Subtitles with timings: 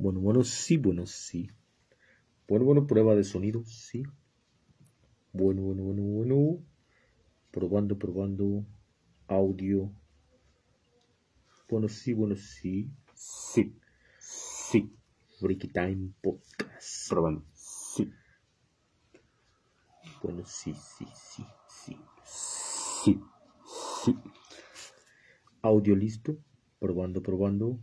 [0.00, 1.50] Bueno, bueno, sí, bueno, sí.
[2.48, 4.02] Bueno, bueno, prueba de sonido, sí.
[5.30, 6.64] Bueno, bueno, bueno, bueno.
[7.50, 8.64] Probando, probando.
[9.28, 9.92] Audio.
[11.68, 12.90] Bueno, sí, bueno, sí.
[13.14, 13.78] Sí.
[14.18, 14.90] Sí.
[15.38, 17.10] Breaky Time Podcast.
[17.10, 17.44] Probando.
[17.52, 18.10] Sí.
[20.22, 21.96] Bueno, sí, sí, sí, sí.
[22.24, 23.20] Sí.
[24.02, 24.16] Sí.
[25.60, 26.38] Audio listo.
[26.78, 27.78] Probando, probando.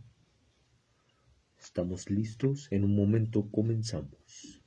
[1.68, 2.66] Estamos listos.
[2.72, 4.62] En un momento comenzamos.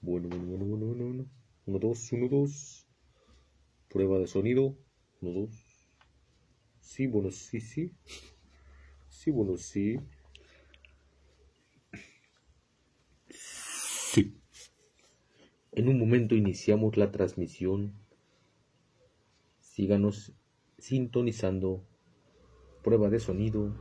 [0.00, 1.30] Bueno, bueno, bueno, bueno, bueno, bueno.
[1.66, 2.88] Uno, dos, uno, dos.
[3.90, 4.74] Prueba de sonido.
[5.20, 5.54] Uno, dos.
[6.80, 7.92] Sí, bueno, sí, sí.
[9.10, 9.98] Sí, bueno, sí.
[13.28, 14.40] Sí.
[15.72, 17.92] En un momento iniciamos la transmisión.
[19.60, 20.32] Síganos
[20.78, 21.86] sintonizando.
[22.86, 23.72] Prueba de sonido.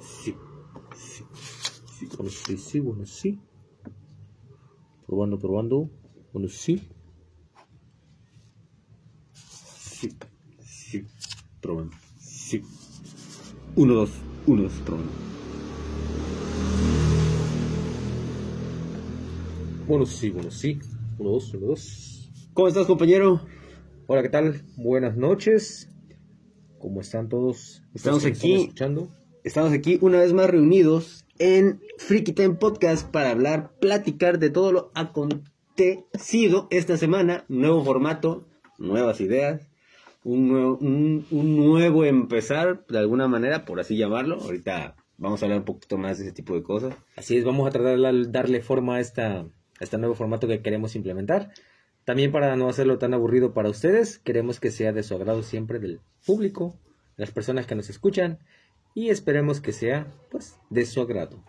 [0.00, 0.34] Sí,
[0.96, 1.24] sí,
[1.96, 3.38] sí, bueno, sí, sí, bueno, sí.
[5.06, 5.88] Probando, probando.
[6.32, 6.82] Bueno, sí.
[9.32, 10.08] Sí,
[10.58, 11.06] sí,
[11.60, 11.94] probando.
[12.18, 12.62] Sí.
[13.76, 14.10] Uno, dos.
[14.44, 14.72] Uno, dos.
[14.84, 15.12] Probando.
[19.86, 20.80] Bueno, sí, bueno, sí.
[21.16, 22.11] Uno, dos, uno, dos.
[22.54, 23.40] ¿Cómo estás, compañero?
[24.06, 24.62] Hola, ¿qué tal?
[24.76, 25.88] Buenas noches.
[26.78, 27.82] ¿Cómo están todos?
[27.94, 28.54] Estamos ¿Los que aquí.
[28.64, 29.08] escuchando?
[29.42, 34.70] Estamos aquí una vez más reunidos en Freaky Time Podcast para hablar, platicar de todo
[34.70, 37.46] lo acontecido esta semana.
[37.48, 39.66] Nuevo formato, nuevas ideas,
[40.22, 44.38] un nuevo, un, un nuevo empezar, de alguna manera, por así llamarlo.
[44.42, 46.94] Ahorita vamos a hablar un poquito más de ese tipo de cosas.
[47.16, 49.46] Así es, vamos a tratar de darle forma a, esta, a
[49.80, 51.54] este nuevo formato que queremos implementar.
[52.04, 55.78] También para no hacerlo tan aburrido para ustedes, queremos que sea de su agrado siempre
[55.78, 56.74] del público,
[57.16, 58.38] de las personas que nos escuchan,
[58.94, 61.42] y esperemos que sea, pues, de su agrado.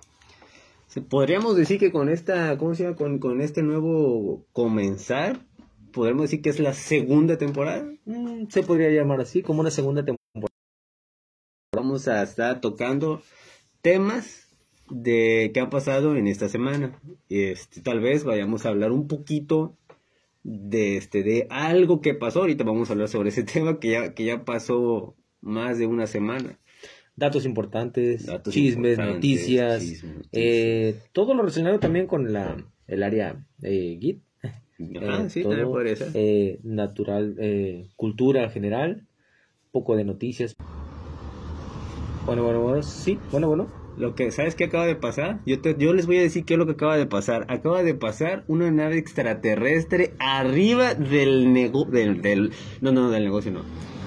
[1.10, 2.96] Podríamos decir que con esta, ¿cómo se llama?
[2.96, 5.44] Con, con este nuevo comenzar,
[5.92, 7.92] podríamos decir que es la segunda temporada.
[8.06, 10.54] Mm, se podría llamar así, como una segunda temporada.
[11.76, 13.24] Vamos a estar tocando
[13.82, 14.50] temas
[14.90, 17.00] de qué ha pasado en esta semana.
[17.30, 19.76] Este, tal vez vayamos a hablar un poquito
[20.44, 22.42] de este de algo que pasó.
[22.42, 26.08] Ahorita vamos a hablar sobre ese tema que ya que ya pasó más de una
[26.08, 26.60] semana.
[27.16, 30.32] Datos importantes, Datos chismes, importantes, noticias, chismes, noticias.
[30.34, 34.24] eh, todo lo relacionado también con la, el área eh, GIT.
[34.98, 36.10] Ajá, eh, sí, todo, ser.
[36.16, 39.08] eh, natural, eh, cultura general,
[39.72, 40.56] poco de noticias.
[42.26, 43.83] Bueno, bueno, bueno, sí, bueno, bueno.
[43.98, 45.40] Lo que, ¿sabes qué acaba de pasar?
[45.46, 47.46] Yo, te- yo les voy a decir qué es lo que acaba de pasar.
[47.50, 53.52] Acaba de pasar una nave extraterrestre arriba del negocio, del, del, no, no, del negocio
[53.52, 53.62] no,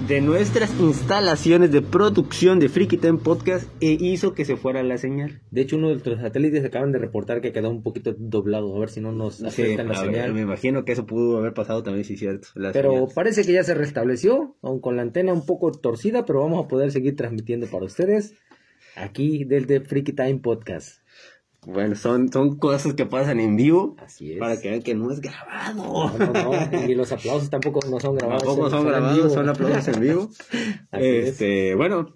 [0.09, 4.99] de nuestras instalaciones de producción de Freaky Time Podcast e hizo que se fuera la
[4.99, 5.41] señal.
[5.51, 8.81] De hecho, uno de los satélites acaban de reportar que quedó un poquito doblado, a
[8.81, 10.35] ver si no nos Sí, afectan la a ver, señal.
[10.35, 12.49] me imagino que eso pudo haber pasado también, sí, cierto.
[12.55, 13.09] la Pero señal.
[13.15, 16.69] parece que ya se restableció, aun con la antena un poco torcida, pero vamos a
[16.69, 18.35] poder seguir transmitiendo para ustedes
[18.95, 21.01] aquí desde Freaky Time Podcast.
[21.67, 24.39] Bueno, son, son cosas que pasan en vivo Así es.
[24.39, 25.75] para que vean que no es grabado.
[25.75, 28.45] No, no, no, Y los aplausos tampoco no son grabados.
[28.45, 30.31] Tampoco son en grabados, son aplausos en vivo.
[30.93, 31.29] Así es.
[31.29, 32.15] este, bueno,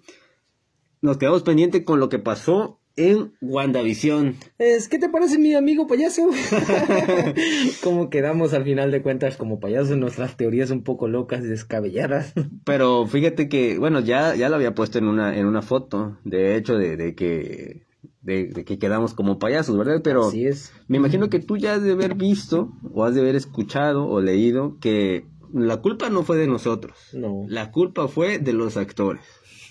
[1.01, 4.35] nos quedamos pendientes con lo que pasó en WandaVision.
[4.57, 6.23] Es, ¿Qué te parece mi amigo payaso?
[7.83, 12.33] Como quedamos al final de cuentas como payasos, nuestras teorías un poco locas y descabelladas.
[12.65, 16.55] Pero fíjate que, bueno, ya, ya lo había puesto en una, en una foto, de
[16.55, 17.83] hecho, de, de que,
[18.21, 20.01] de, de que quedamos como payasos, ¿verdad?
[20.03, 20.73] Pero Así es.
[20.87, 24.21] me imagino que tú ya has de haber visto, o has de haber escuchado, o
[24.21, 26.97] leído, que la culpa no fue de nosotros.
[27.13, 27.45] No.
[27.47, 29.23] La culpa fue de los actores.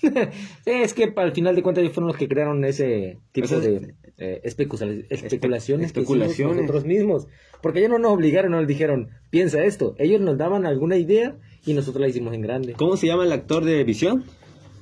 [0.67, 3.59] Es que al final de cuentas ellos fueron los que crearon ese tipo O sea,
[3.61, 6.57] de eh, especula- especulaciones, que especulaciones.
[6.57, 7.27] nosotros mismos.
[7.63, 9.95] Porque ellos no nos obligaron, no nos dijeron, piensa esto.
[9.99, 11.37] Ellos nos daban alguna idea
[11.67, 12.73] y nosotros la hicimos en grande.
[12.75, 14.25] ¿Cómo se llama el actor de Visión?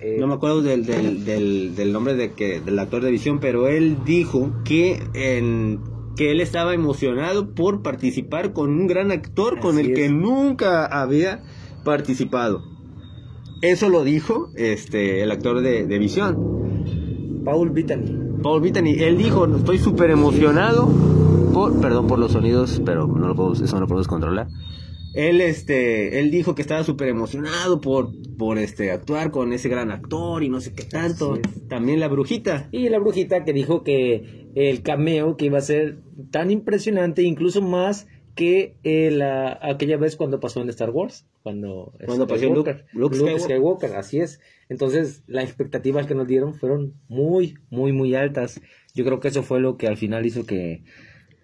[0.01, 3.41] Eh, No me acuerdo del, del, del, del nombre de que, del actor de visión,
[3.41, 5.81] pero él dijo que, en,
[6.17, 11.43] que él estaba emocionado por participar con un gran actor con el que nunca había
[11.85, 12.63] participado.
[13.63, 18.41] Eso lo dijo este, el actor de, de visión, Paul Bettany.
[18.43, 18.93] Paul Bettany.
[19.01, 20.89] Él dijo, estoy súper emocionado
[21.53, 24.49] por, perdón por los sonidos, pero no lo podemos- eso no lo podemos controlar.
[25.15, 29.91] Él, este, él dijo que estaba súper emocionado por, por este, actuar con ese gran
[29.91, 31.39] actor y no sé qué tanto.
[31.69, 32.69] También la brujita.
[32.71, 35.99] Y la brujita que dijo que el cameo que iba a ser
[36.31, 38.07] tan impresionante, incluso más
[38.39, 43.17] que eh, la, aquella vez cuando pasó en Star Wars, cuando, Cuando pasó Luke- Luke
[43.17, 43.41] Skywalker.
[43.41, 44.39] Skywalker, así es.
[44.69, 48.61] Entonces, las expectativas que nos dieron fueron muy, muy, muy altas.
[48.95, 50.85] Yo creo que eso fue lo que al final hizo que,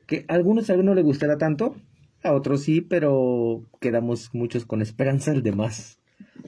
[0.06, 1.74] que a algunos a no les gustara tanto,
[2.22, 5.98] a otros sí, pero quedamos muchos con esperanza, el demás.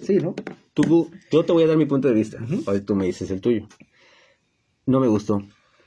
[0.01, 0.37] Sí, ¿no?
[0.75, 2.39] Tú, yo te voy a dar mi punto de vista.
[2.67, 3.67] Hoy tú me dices el tuyo.
[4.87, 5.43] No me gustó.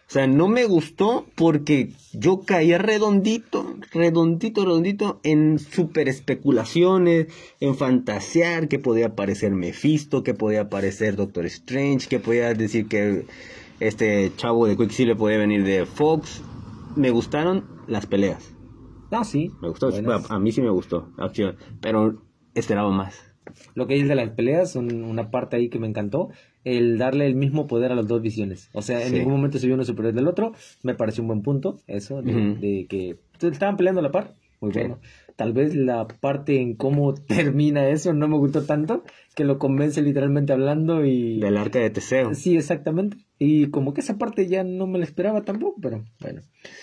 [0.09, 7.27] O sea, no me gustó porque yo caía redondito, redondito, redondito en super especulaciones,
[7.59, 13.27] en fantasear que podía aparecer Mephisto, que podía aparecer Doctor Strange, que podía decir que
[13.79, 16.41] este chavo de Quicksilver podía venir de Fox.
[16.95, 18.55] Me gustaron las peleas.
[19.11, 19.51] No, sí.
[19.61, 19.89] Me gustó.
[20.29, 21.09] A, mí sí me gustó.
[21.17, 21.55] Acción.
[21.81, 22.23] Pero
[22.55, 23.15] esperaba más.
[23.75, 26.29] Lo que es de las peleas, un- una parte ahí que me encantó,
[26.63, 28.69] el darle el mismo poder a las dos visiones.
[28.73, 29.15] O sea, en Sí.
[29.19, 30.53] ningún momento se vio uno superior del otro,
[30.83, 34.79] me pareció un buen punto, eso, de, que estaban peleando a la par, muy Sí.
[34.79, 34.99] bueno.
[35.37, 39.03] Tal vez la parte en cómo termina eso no me gustó tanto,
[39.35, 41.39] que lo convence literalmente hablando y...
[41.39, 42.33] Del arca de Teseo.
[42.35, 43.15] Sí, exactamente.
[43.37, 46.41] Y como que esa parte ya no me la esperaba tampoco, pero bueno.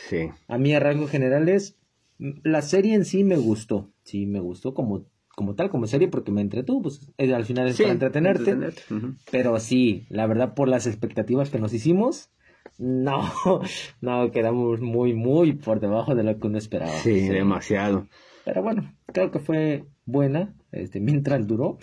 [0.09, 0.31] Sí.
[0.49, 1.77] A mí a rasgos generales,
[2.19, 3.91] la serie en sí me gustó.
[4.05, 5.05] Sí, me gustó como,
[5.37, 6.83] como tal, como serie, porque me entretuvo.
[6.83, 8.51] Pues eh, al final es Sí, para entretenerte.
[8.51, 9.15] entretenerte, ujú.
[9.31, 12.31] Pero sí, la verdad, por las expectativas que nos hicimos,
[12.79, 13.21] no,
[14.01, 16.91] no, quedamos muy, muy por debajo de lo que uno esperaba.
[16.91, 18.09] Sí, demasiado.
[18.45, 21.79] Pero bueno, creo que fue buena, este, mientras duró.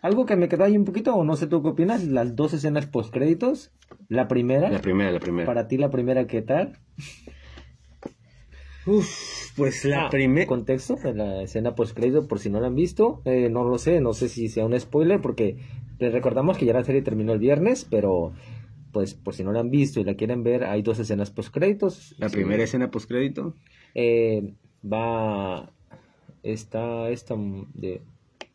[0.00, 2.52] Algo que me quedó ahí un poquito, o no sé tú qué opinas, las dos
[2.54, 3.72] escenas post créditos.
[4.08, 5.46] La primera, La primera, la primera.
[5.46, 6.78] para ti la primera, ¿qué tal?
[8.86, 10.46] Uf, pues la Ah, primera.
[10.46, 13.78] contexto de la escena post crédito por si no la han visto eh, no lo
[13.78, 15.56] sé no sé si sea un spoiler porque
[16.00, 18.32] les recordamos que ya la serie terminó el viernes pero
[18.92, 21.54] pues por si no la han visto y la quieren ver hay dos escenas post
[21.54, 23.54] créditos La primera escena postcrédito.
[23.94, 24.52] eh,
[24.84, 25.70] va
[26.42, 27.36] está esta
[27.74, 28.02] de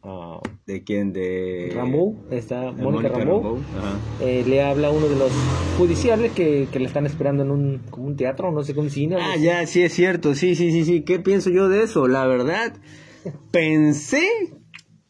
[0.03, 1.13] ah, ¿De quién?
[1.13, 1.71] De.
[1.73, 3.97] Rambo está Mónica Rambeau Ajá.
[4.21, 5.31] eh, le habla a uno de los
[5.77, 9.17] judiciales que, que le están esperando en un como un teatro no sé un cine
[9.19, 10.35] Ah, ya, sí es cierto.
[10.35, 11.01] Sí, sí, sí, sí.
[11.03, 12.07] ¿Qué pienso yo de eso?
[12.07, 12.73] La verdad,
[13.51, 14.21] pensé.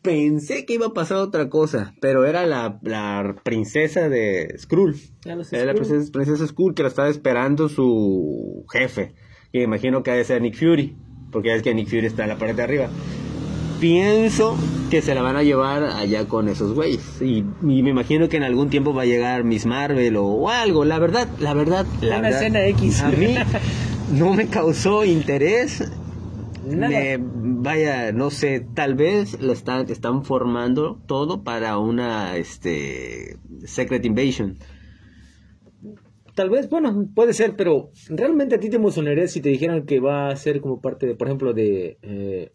[0.03, 4.95] Pensé que iba a pasar otra cosa, pero era la, la princesa de Skrull.
[4.95, 5.11] Sé,
[5.51, 9.15] Era la princesa, princesa Skrull que la estaba esperando su jefe.
[9.51, 10.95] Que imagino que ha de ser Nick Fury,
[11.29, 12.89] porque ya es que Nick Fury está en la parte de arriba.
[13.79, 14.57] Pienso
[14.89, 17.21] que se la van a llevar allá con esos güeyes.
[17.21, 20.49] Y, y me imagino que en algún tiempo va a llegar Miss Marvel o, o
[20.49, 20.83] algo.
[20.85, 23.01] La verdad, la verdad, la Una verdad, escena X.
[23.01, 23.35] A mí
[24.13, 25.91] no me causó interés.
[26.65, 26.89] Nada.
[26.89, 34.03] Me- vaya, no sé, tal vez lo están, están formando todo para una este Secret
[34.05, 34.57] Invasion.
[36.35, 39.99] Tal vez, bueno, puede ser, pero realmente a ti te emocionaría si te dijeran que
[39.99, 42.51] va a ser como parte de, por ejemplo, de eh,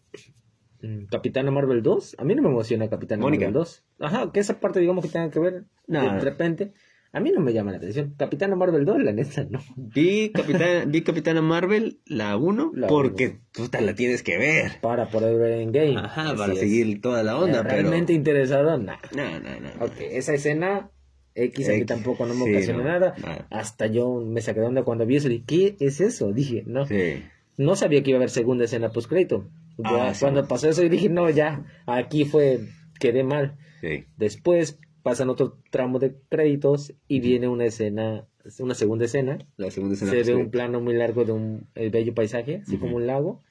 [1.09, 2.15] Capitana Marvel 2.
[2.19, 3.45] A mí no me emociona Capitana Mónica.
[3.45, 3.83] Marvel 2.
[3.99, 6.01] Ajá, que esa parte, digamos, que tenga que ver No.
[6.01, 6.73] de repente.
[7.15, 8.15] A mí no me llama la atención.
[8.17, 9.59] Capitana Marvel 2, la neta, no.
[9.77, 14.81] Vi Capitana, vi Capitana Marvel, la 1, La porque tú te la tienes que ver.
[14.81, 15.95] Para poder ver en game.
[15.95, 17.75] Ajá, para seguir toda la onda, pero...
[17.75, 18.99] Realmente interesado, nada.
[19.15, 19.85] No, no, no.
[19.85, 20.89] Ok, esa escena
[21.35, 23.13] X a mí X, tampoco no me sí, no, nada.
[23.21, 23.47] nada.
[23.51, 25.29] Hasta yo me saqué de onda cuando vi eso.
[25.29, 26.31] Dije, ¿qué es eso?
[26.33, 26.87] Dije, no.
[26.87, 27.23] Sí.
[27.57, 29.47] No sabía que iba a haber segunda escena post crédito.
[29.77, 30.21] Ya Ah, sí.
[30.21, 32.59] cuando pasó eso dije, no, ya, aquí fue,
[32.99, 33.57] quedé mal.
[33.81, 34.05] Sí.
[34.17, 38.27] Después pasan otro tramo de créditos y viene una escena,
[38.59, 39.39] una segunda escena.
[39.57, 40.11] La segunda escena.
[40.11, 43.07] se ve pues, un plano muy largo de un el bello paisaje, así como un
[43.07, 43.41] lago.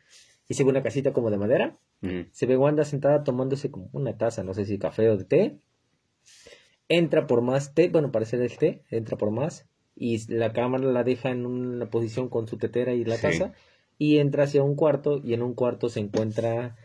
[0.48, 1.76] Y se ve una casita como de madera.
[2.32, 5.58] Se ve Wanda sentada tomándose como una taza, no sé si café o de té.
[6.88, 9.68] Entra por más té, bueno, parece el té, entra por más.
[9.94, 13.22] Y la cámara la deja en una posición con su tetera y la Sí.
[13.22, 13.52] taza.
[13.98, 16.76] Y entra hacia un cuarto y en un cuarto se encuentra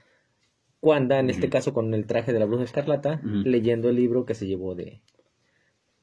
[0.82, 4.36] Wanda, en este caso con el traje de la bruja escarlata, leyendo el libro que
[4.36, 5.02] se llevó de...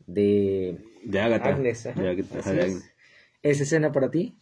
[0.06, 1.50] de De Agatha.
[1.50, 1.86] Agnes.
[1.86, 2.46] ajá, De Agatha, de es.
[2.46, 2.90] Agnes.
[3.42, 4.36] ¿Esa escena para ti?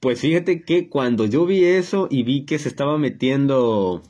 [0.00, 4.02] Pues fíjate que cuando yo vi eso y vi que se estaba metiendo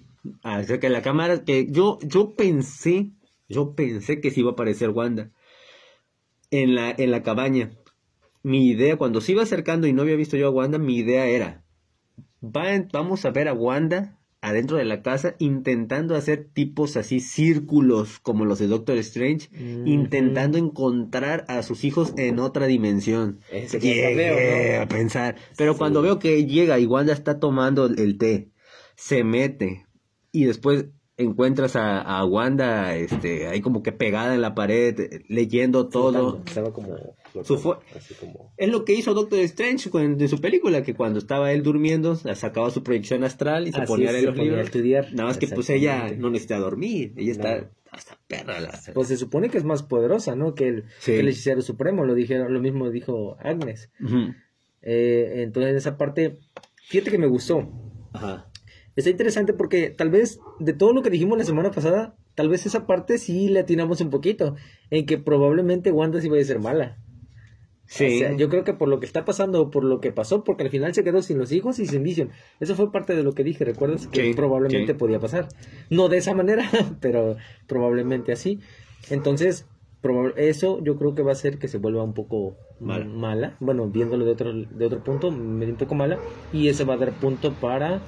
[0.43, 3.11] acerca de la cámara, que yo, yo pensé,
[3.49, 5.31] yo pensé que se iba a aparecer Wanda
[6.51, 7.71] en la, en la cabaña.
[8.43, 11.27] Mi idea, cuando se iba acercando y no había visto yo a Wanda, mi idea
[11.27, 11.64] era,
[12.45, 18.19] va- vamos a ver a Wanda adentro de la casa intentando hacer tipos así círculos
[18.21, 19.49] como los de Doctor Strange,
[19.87, 23.41] intentando encontrar a sus hijos en otra dimensión.
[23.51, 24.83] Ese Llegué veo, ¿no?
[24.83, 25.37] a pensar.
[25.57, 25.79] Pero Sí.
[25.79, 28.51] cuando veo que llega y Wanda está tomando el té,
[28.97, 29.87] se mete
[30.31, 30.87] y después
[31.17, 36.43] encuentras a, a Wanda este, ahí como que pegada en la pared, leyendo todo.
[36.45, 36.97] Estaba como...
[37.43, 38.53] Su fue- Así como...
[38.57, 42.15] Es lo que hizo Doctor Strange con- en su película, que cuando estaba él durmiendo,
[42.15, 45.13] sacaba su proyección astral y se Así ponía a es, leer se los a estudiar.
[45.13, 47.69] Nada más que pues ella no necesita dormir, ella está No.
[47.91, 48.61] hasta perra.
[48.61, 48.79] La...
[48.95, 50.55] Pues se supone que es más poderosa, ¿no?
[50.55, 51.13] Que el, Sí.
[51.13, 53.91] que el hechicero supremo, lo dijeron, lo mismo dijo Agnes.
[54.01, 54.33] Ujú.
[54.83, 56.39] Eh, entonces en esa parte,
[56.89, 57.69] fíjate que me gustó.
[58.13, 58.49] Ajá.
[58.97, 62.65] Está interesante porque tal vez de todo lo que dijimos la semana pasada, tal vez
[62.67, 64.55] esa parte sí le atinamos un poquito,
[64.91, 66.99] en que probablemente Wanda sí vaya a ser mala.
[67.87, 68.17] Sí.
[68.17, 70.63] O sea, yo creo que por lo que está pasando, por lo que pasó, porque
[70.65, 72.31] al final se quedó sin los hijos y sin Vision.
[72.61, 74.07] Eso fue parte de lo que dije, ¿recuerdas?
[74.07, 74.99] Que Sí, probablemente sí.
[74.99, 75.49] podía pasar.
[75.91, 76.65] No de esa manera,
[77.01, 77.37] pero
[77.67, 78.61] probablemente así.
[79.11, 79.67] Entonces,
[80.37, 83.05] eso yo creo que va a hacer que se vuelva un poco Mala.
[83.05, 83.57] mala.
[83.61, 86.19] Bueno, viéndolo de otro, de otro punto, medio un poco mala.
[86.53, 88.01] Y eso va a dar punto para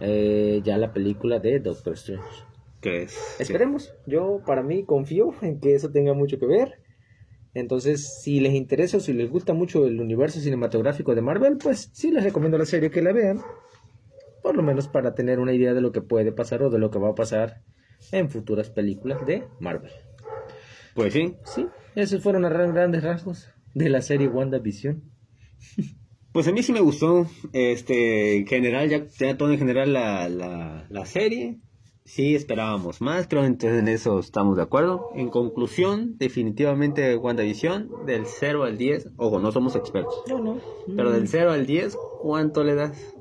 [0.00, 2.24] eh, ya la película de Doctor Strange.
[2.80, 3.36] ¿Qué es?
[3.38, 3.94] Esperemos.
[4.06, 6.78] Yo, para mí, confío en que eso tenga mucho que ver.
[7.54, 11.90] Entonces, si les interesa o si les gusta mucho el universo cinematográfico de Marvel, pues
[11.92, 13.40] sí les recomiendo la serie que la vean.
[14.42, 16.90] Por lo menos para tener una idea de lo que puede pasar o de lo
[16.90, 17.62] que va a pasar
[18.10, 19.92] en futuras películas de Marvel.
[20.94, 21.36] Pues sí.
[21.44, 25.02] Sí, esos fueron a gran- grandes rasgos de la serie WandaVision.
[26.32, 30.28] Pues a mí sí me gustó, este, en general, ya, ya todo en general la,
[30.30, 31.60] la, la serie.
[32.04, 35.10] Sí, esperábamos más, creo entonces en eso estamos de acuerdo.
[35.14, 40.58] En conclusión, definitivamente WandaVision, del 0 al 10, ojo, no somos expertos, No, no.
[40.96, 43.14] pero del 0 al 10, ¿cuánto le das?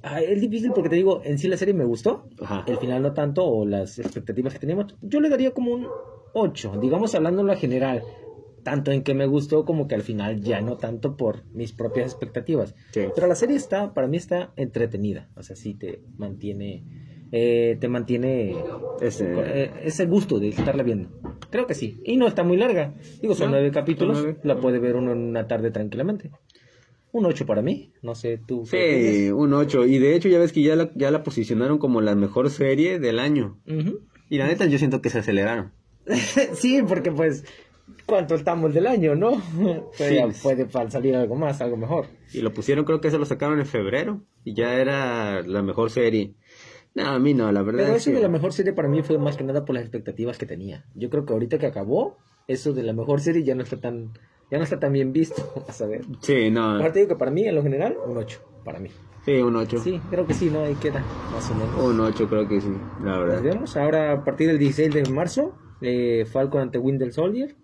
[0.00, 2.28] Ah, es difícil porque te digo, en sí la serie me gustó.
[2.40, 2.64] Ajá.
[2.68, 4.94] El final no tanto, o las expectativas que teníamos.
[5.02, 5.88] Yo le daría como un
[6.34, 8.04] 8, digamos hablando en la general.
[8.62, 12.06] Tanto en que me gustó como que al final ya no tanto por mis propias
[12.12, 12.74] expectativas.
[12.92, 13.06] Sí.
[13.12, 15.28] Pero la serie está, para mí está entretenida.
[15.36, 16.84] O sea, sí te mantiene,
[17.32, 18.56] eh, te mantiene
[19.00, 21.10] Este, eh, ese gusto de estarla viendo.
[21.50, 22.00] Creo que sí.
[22.04, 22.94] Y no está muy larga.
[23.22, 24.18] Digo, son No, nueve capítulos.
[24.22, 24.38] nueve.
[24.42, 26.30] La puede ver uno en una tarde tranquilamente.
[27.10, 27.90] Un 8 para mí.
[28.02, 28.66] No sé, tú.
[28.66, 29.86] Sí, un 8.
[29.86, 32.98] Y de hecho ya ves que ya la, ya la posicionaron como la mejor serie
[32.98, 33.58] del año.
[33.62, 33.86] opinas?
[33.86, 34.00] Ujú.
[34.28, 35.72] Y la neta yo siento que se aceleraron.
[36.52, 37.44] sí, porque pues,
[38.04, 39.40] ¿cuánto estamos del año, no?
[39.94, 40.16] Sí.
[40.16, 42.06] ya puede salir algo más, algo mejor.
[42.34, 44.20] Y lo pusieron, creo que se lo sacaron en febrero.
[44.44, 46.34] Y ya era la mejor serie.
[46.98, 47.82] No, a mí no, la verdad.
[47.84, 49.74] Pero es eso que- de la mejor serie para mí fue más que nada por
[49.74, 50.84] las expectativas que tenía.
[50.94, 54.12] Yo creo que ahorita que acabó, eso de la mejor serie ya no está tan,
[54.50, 56.04] ya no está tan bien visto, a saber.
[56.20, 56.62] Sí, no.
[56.72, 58.88] Ahora te digo que para mí, en lo general, un 8, para mí.
[59.24, 59.78] Sí, un 8.
[59.80, 60.62] Sí, creo que sí, ¿no?
[60.64, 61.82] Ahí queda, más o menos.
[61.84, 62.70] Un 8 creo que sí,
[63.04, 63.42] la Nos verdad.
[63.42, 67.54] vemos ahora a partir del 16 de marzo, eh, Falcon ante Winter Soldier.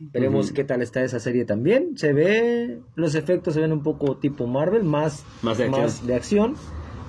[0.00, 0.54] Veremos Ujú.
[0.56, 1.96] qué tal está esa serie también.
[1.96, 6.06] Se ve, los efectos se ven un poco tipo Marvel, más, Más de acción.
[6.08, 6.54] de acción.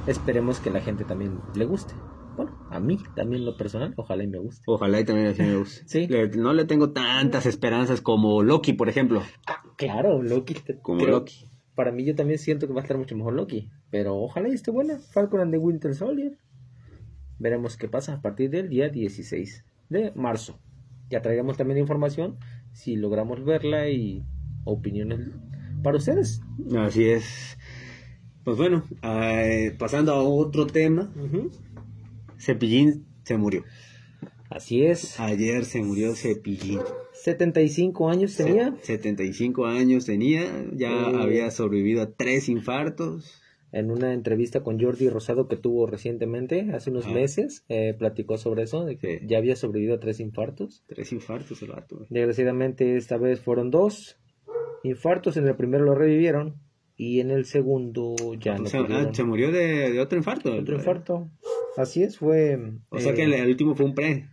[0.07, 1.93] Esperemos que la gente también le guste.
[2.35, 4.63] Bueno, a mí también lo personal, ojalá y me guste.
[4.67, 5.83] Ojalá y también así me guste.
[5.87, 6.07] Sí.
[6.07, 9.23] Le- no le tengo tantas esperanzas como Loki, por ejemplo.
[9.47, 10.55] Ah, claro, Loki.
[10.81, 11.49] Como creo- Loki.
[11.75, 13.69] Para mí yo también siento que va a estar mucho mejor Loki.
[13.89, 14.97] Pero ojalá y esté buena.
[14.99, 16.37] Falcon and the Winter Soldier.
[17.39, 20.59] Veremos qué pasa a partir del día 16 de marzo.
[21.09, 22.37] Ya traeremos también información
[22.73, 24.23] si logramos verla y
[24.63, 25.19] opiniones
[25.83, 26.41] para ustedes.
[26.77, 27.57] Así es.
[28.45, 31.11] Pues bueno, eh, pasando a otro tema.
[32.39, 33.63] Cepillín se murió.
[34.49, 35.19] Así es.
[35.19, 36.79] Ayer se murió Cepillín.
[37.13, 38.75] 75 años tenía.
[38.81, 41.17] Se- 75 años tenía, ya Oh.
[41.17, 43.41] había sobrevivido a tres infartos.
[43.71, 47.11] En una entrevista con Jordi Rosado que tuvo recientemente, hace unos Ah.
[47.13, 49.25] meses, eh, platicó sobre eso, de que Sí.
[49.27, 50.83] ya había sobrevivido a tres infartos.
[50.87, 52.05] Tres infartos el vato.
[52.09, 54.17] Desgraciadamente esta vez fueron dos
[54.83, 56.61] infartos, en el primero lo revivieron
[56.97, 60.53] y en el segundo ya O no sea, ah, se murió de, de otro infarto.
[60.55, 61.29] Otro infarto.
[61.77, 62.57] Así es, fue...
[62.89, 64.29] O sea eh, que el, el último fue un pre.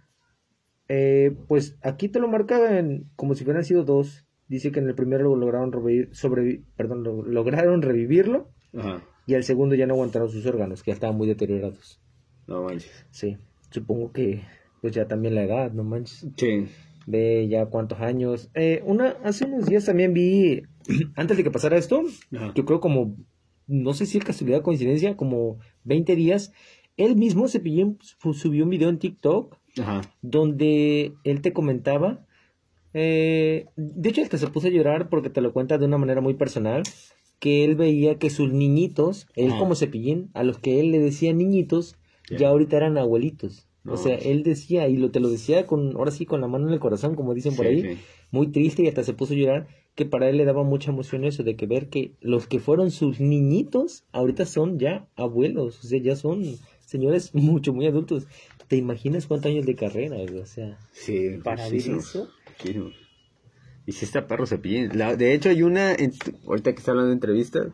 [0.88, 4.26] eh, pues aquí te lo marcan como si hubieran sido dos.
[4.49, 9.02] Dice que en el primero lo lograron revivir, sobrevi- perdón, lo- lograron revivirlo Ajá.
[9.26, 12.00] y el segundo ya no aguantaron sus órganos, que ya estaban muy deteriorados.
[12.47, 13.07] No manches.
[13.11, 13.38] Sí,
[13.71, 14.42] supongo que
[14.83, 16.26] pues ya también la edad, no manches.
[16.37, 16.66] Sí.
[17.07, 18.50] Ve ya cuántos años.
[18.54, 20.62] Eh, una, hace unos días también vi,
[21.17, 22.03] antes de que pasara esto,
[22.35, 22.53] Ajá.
[22.55, 23.17] yo creo como,
[23.67, 26.53] no sé si es casualidad o coincidencia, como 20 días,
[26.97, 30.03] él mismo su- subió un video en TikTok Ajá.
[30.21, 32.27] donde él te comentaba,
[32.95, 36.21] eh, de hecho hasta se puso a llorar porque te lo cuenta de una manera
[36.21, 36.83] muy personal,
[37.39, 39.59] que él veía que sus niñitos, él Ajá.
[39.59, 41.97] como Cepillín, a los que él le decía niñitos,
[42.31, 42.39] Ya.
[42.39, 43.67] ya ahorita eran abuelitos.
[43.85, 43.95] No.
[43.95, 46.69] O sea, él decía, y lo, te lo decía con, ahora sí, con la mano
[46.69, 48.01] en el corazón, como dicen por Sí, ahí, sí.
[48.31, 51.25] muy triste y hasta se puso a llorar, que para él le daba mucha emoción
[51.25, 55.87] eso de que ver que los que fueron sus niñitos ahorita son ya abuelos, o
[55.88, 56.42] sea, ya son
[56.80, 58.26] señores mucho, muy adultos.
[58.68, 60.16] ¿Te imaginas cuántos años de carrera?
[60.40, 62.28] O sea, sí, para sí, eso.
[62.62, 62.90] Quiero.
[63.84, 64.96] Y si está perro cepillín.
[64.96, 65.94] La- de hecho, hay una.
[66.46, 67.66] ahorita que está hablando de entrevistas.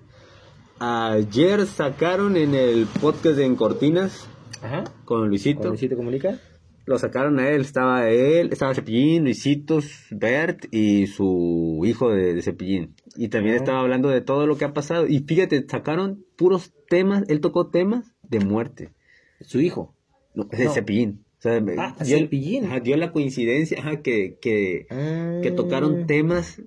[0.80, 4.28] Ayer sacaron en el podcast de En Cortinas
[4.62, 4.84] Ajá.
[5.04, 5.60] con Luisito.
[5.60, 6.40] ¿Con Luisito Comunica?
[6.88, 7.61] Lo sacaron a él.
[7.61, 9.80] Estaba él, estaba Cepillín, Luisito,
[10.11, 12.95] Bert y su hijo de, de Cepillín.
[13.14, 15.07] Y también estaba hablando de todo lo que ha pasado.
[15.07, 17.25] Y fíjate, sacaron puros temas.
[17.28, 18.95] Él tocó temas de muerte.
[19.42, 19.95] Su hijo.
[20.35, 20.68] No, de.
[20.71, 21.25] Cepillín.
[21.38, 22.64] O sea, Ah, dio- Cepillín.
[22.64, 25.54] ajá, dio la coincidencia ajá, que, que, que Ah.
[25.54, 26.62] tocaron temas,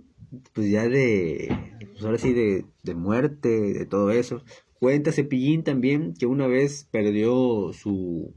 [0.53, 1.49] pues ya de,
[1.93, 4.43] pues ahora sí, de, de muerte, de todo eso.
[4.79, 8.33] Cuenta Cepillín también que una vez perdió su,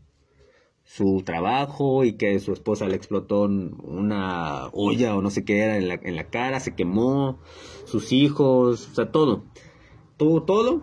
[0.84, 5.76] su trabajo y que su esposa le explotó una olla o no sé qué era
[5.78, 7.40] en la, en la cara, se quemó,
[7.84, 9.44] sus hijos, o sea, todo.
[10.16, 10.82] Tuvo todo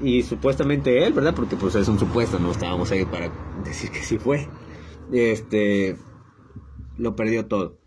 [0.00, 1.34] y supuestamente él, ¿verdad?
[1.34, 3.32] Porque pues es un supuesto, no estábamos ahí para
[3.64, 4.48] decir que sí fue.
[5.12, 5.96] Este
[6.96, 7.78] lo perdió todo.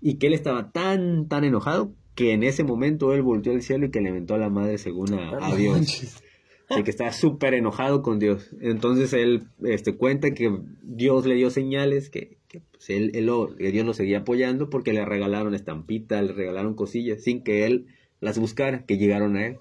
[0.00, 3.86] Y que él estaba tan, tan enojado que en ese momento él volteó al cielo
[3.86, 6.22] y que le mentó a la madre según a, a Dios.
[6.72, 8.50] Así que estaba súper enojado con Dios.
[8.60, 13.54] Entonces él este, cuenta que Dios le dio señales, que, que, pues, él, él lo-
[13.56, 17.86] que Dios lo seguía apoyando porque le regalaron estampitas, le regalaron cosillas sin que él
[18.20, 19.56] las buscara, que llegaron a él.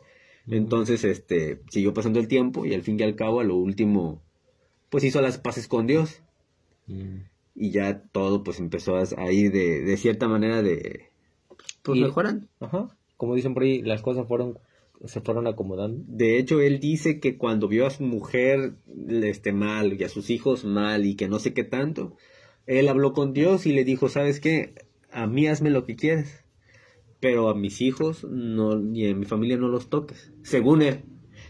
[0.48, 4.22] Entonces este, siguió pasando el tiempo y al fin y al cabo, a lo último,
[4.90, 6.22] pues hizo las paces con Dios
[6.88, 7.20] Mm.
[7.56, 11.10] y ya todo pues empezó a, a ir de, de cierta manera de
[11.84, 12.48] pues mejorando.
[12.60, 12.88] Ajá.
[13.18, 14.58] Como dicen por ahí, las cosas fueron
[15.06, 16.04] se fueron acomodando.
[16.08, 18.74] De hecho, él dice que cuando vio a su mujer
[19.10, 22.16] este mal y a sus hijos mal y que no sé qué tanto,
[22.68, 24.76] él habló con Dios y le dijo, ¿sabes qué?
[25.12, 26.44] A mí hazme lo que quieres,
[27.20, 31.02] pero a mis hijos no ni a mi familia no los toques, según él.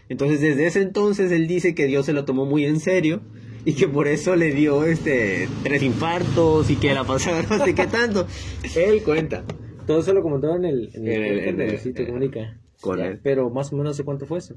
[0.08, 3.20] Entonces, desde ese entonces él dice que Dios se lo tomó muy en serio
[3.64, 7.74] y que por eso le dio este tres infartos y que la pasaba no sé
[7.74, 8.26] qué tanto.
[8.76, 9.44] Él cuenta.
[9.86, 12.06] Todo eso lo comentaron en el, en el, En el- podcast en de el- Luisito
[12.06, 12.58] Comunica.
[12.82, 13.20] Con Ya, él.
[13.22, 14.54] Pero más o menos hace cuánto fue eso.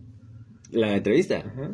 [0.71, 1.37] La entrevista.
[1.37, 1.71] Ajá.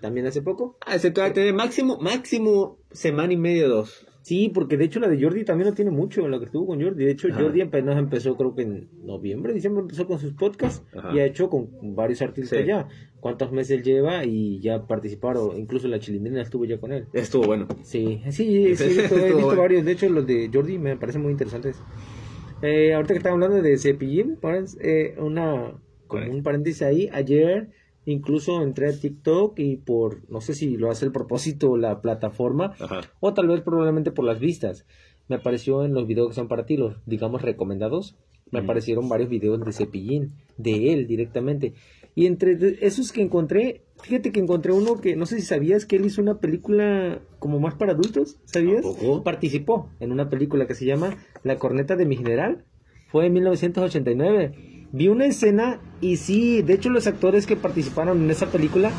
[0.00, 0.76] ¿También hace poco?
[0.86, 4.06] Ah, se de tener máximo, máximo semana y media, dos.
[4.22, 6.82] Sí, porque de hecho la de Jordi también no tiene mucho, lo que estuvo con
[6.82, 7.04] Jordi.
[7.04, 7.42] De hecho, Ajá.
[7.42, 11.14] Jordi apenas empezó, creo que en noviembre, diciembre empezó con sus podcasts Ajá.
[11.14, 12.66] y ha hecho con varios artistas Sí.
[12.66, 12.88] ya.
[13.20, 14.24] ¿Cuántos meses lleva?
[14.24, 17.06] Y ya participaron, incluso la chilindrina estuvo ya con él.
[17.12, 17.66] Estuvo bueno.
[17.82, 19.60] Sí, sí, sí, he visto, he Estuvo visto bueno.
[19.60, 19.84] varios.
[19.84, 21.76] De hecho, los de Jordi me parecen muy interesantes.
[22.64, 24.38] Eh, ahorita que estaba hablando de Cepillín,
[24.80, 25.74] eh, una,
[26.06, 27.68] como un paréntesis ahí, ayer
[28.06, 32.72] incluso entré a TikTok y por, no sé si lo hace el propósito la plataforma,
[32.80, 33.02] Ajá.
[33.20, 34.86] o tal vez probablemente por las vistas.
[35.28, 38.16] Me apareció en los videos que son para ti, los digamos recomendados,
[38.50, 38.64] me Mm.
[38.64, 41.74] aparecieron varios videos de Cepillín, de él directamente.
[42.14, 45.96] Y entre esos que encontré, fíjate que encontré uno que no sé si sabías que
[45.96, 48.84] él hizo una película como más para adultos, ¿sabías?
[49.24, 52.66] Participó en una película que se llama La corneta de mi general.
[53.08, 54.88] Fue en 1989.
[54.92, 58.90] Vi una escena y sí, de hecho los actores que participaron en esa película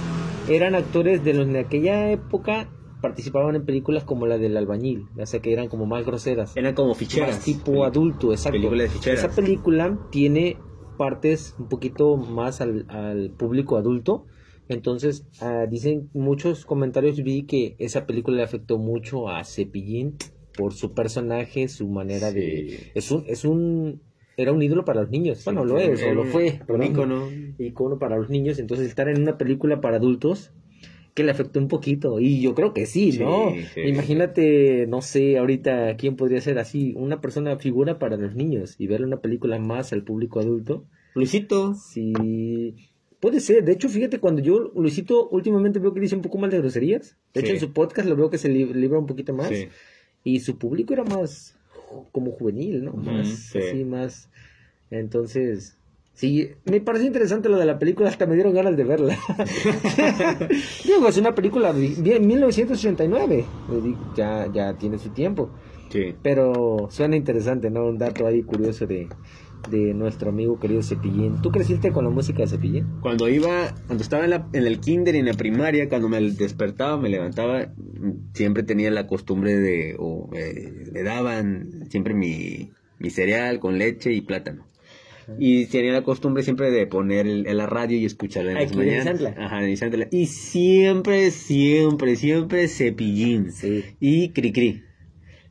[0.49, 2.67] eran actores de los de aquella época
[2.99, 6.57] participaban en películas como la del albañil, o sea que eran como más groseras.
[6.57, 7.35] Eran como ficheras.
[7.35, 8.57] Más tipo adulto, exacto.
[8.57, 9.19] película de ficheras.
[9.19, 10.57] Esa película tiene
[10.97, 14.25] partes un poquito más al, al público adulto.
[14.69, 20.15] Entonces, ah, dicen muchos comentarios vi que esa película le afectó mucho a Cepillín
[20.57, 22.39] por su personaje, su manera Sí.
[22.39, 24.01] de es un es un
[24.37, 25.45] era un ídolo para los niños.
[25.45, 26.85] bueno, lo es o lo fue, Un ¿no?
[26.85, 27.29] ícono.
[27.59, 30.51] icono para los niños, entonces estar en una película para adultos
[31.13, 33.53] que le afectó un poquito y yo creo que sí, Sí, ¿no?
[33.73, 33.81] sí.
[33.81, 38.87] Imagínate, no sé, ahorita quién podría ser así, una persona figura para los niños y
[38.87, 40.85] ver una película más al público adulto.
[41.13, 41.73] Luisito.
[41.75, 42.11] Sí,
[43.25, 43.63] puede ser.
[43.65, 47.15] De hecho, fíjate, cuando yo, Luisito, últimamente veo que dice un poco más de groserías.
[47.33, 47.45] De Sí.
[47.47, 49.49] hecho, en su podcast lo veo que se li- libra un poquito más.
[49.49, 49.67] Sí.
[50.23, 51.55] Y su público era más
[52.11, 52.93] como juvenil, ¿no?
[52.93, 53.57] Más sí.
[53.57, 54.29] así, más.
[54.91, 55.75] Entonces,
[56.13, 59.17] sí, me pareció interesante lo de la película, hasta me dieron ganas de verla.
[60.85, 63.43] Digo, es una película de de 1989.
[63.71, 65.49] Le digo, Ya, ya tiene su tiempo.
[65.89, 66.13] Sí.
[66.21, 67.85] Pero suena interesante, ¿no?
[67.87, 69.07] Un dato ahí curioso de,
[69.69, 71.41] de nuestro amigo querido Cepillín.
[71.41, 72.85] ¿Tú creciste con la música de Cepillín?
[73.01, 76.21] Cuando iba, cuando estaba en, la- en el kinder y en la primaria, cuando me
[76.21, 77.73] despertaba, me levantaba,
[78.33, 84.13] siempre tenía la costumbre de, o eh, me daban siempre mi, mi cereal con leche
[84.13, 84.65] y plátano.
[85.39, 88.77] Y tenía la costumbre siempre de poner en la radio y escucharla en las Aquí
[88.77, 89.05] mañanas.
[89.05, 89.35] Isantla.
[89.43, 90.07] Ajá, en.
[90.11, 93.51] Y siempre, siempre, siempre cepillín.
[93.51, 93.83] Sí.
[93.99, 94.83] Y cri-cri.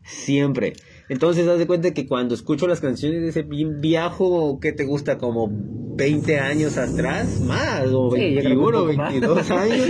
[0.05, 0.75] Siempre.
[1.09, 5.19] Entonces, haz de cuenta que cuando escucho las canciones de ese viajo, ¿qué te gusta?
[5.19, 9.13] Como 20 años atrás, más, o Sí, yo creo que un 21, poco más.
[9.13, 9.89] 22 años,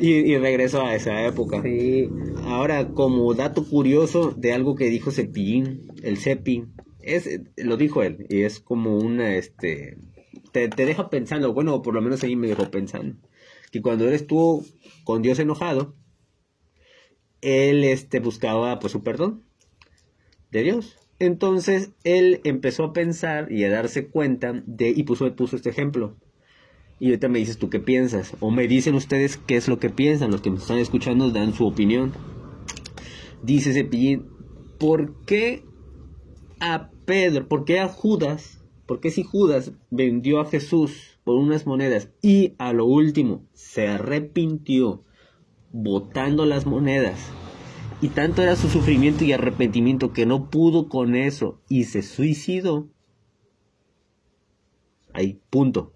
[0.00, 1.62] y, y regreso a esa época.
[1.62, 2.08] Sí.
[2.44, 6.64] Ahora, como dato curioso de algo que dijo Cepillín, el Cepi,
[7.00, 9.98] es, lo dijo él, y es como una, este,
[10.52, 13.16] te, te deja pensando, bueno, por lo menos ahí me dejó pensando,
[13.70, 14.64] que cuando él estuvo
[15.04, 15.96] con Dios enojado,
[17.42, 19.44] él, este, buscaba, pues, su perdón
[20.62, 20.96] Dios.
[21.18, 26.16] Entonces, él empezó a pensar y a darse cuenta de, y puso, puso este ejemplo.
[27.00, 29.90] Y ahorita me dices tú qué piensas, o me dicen ustedes qué es lo que
[29.90, 32.12] piensan, los que me están escuchando dan su opinión.
[33.42, 34.26] Dice Cepillín,
[34.78, 35.64] ¿por qué
[36.60, 41.66] a Pedro, por qué a Judas, por qué si Judas vendió a Jesús por unas
[41.66, 45.04] monedas y a lo último se arrepintió
[45.72, 47.18] botando las monedas
[48.04, 52.86] y tanto era su sufrimiento y arrepentimiento que no pudo con eso y se suicidó?
[55.14, 55.94] Ahí, punto.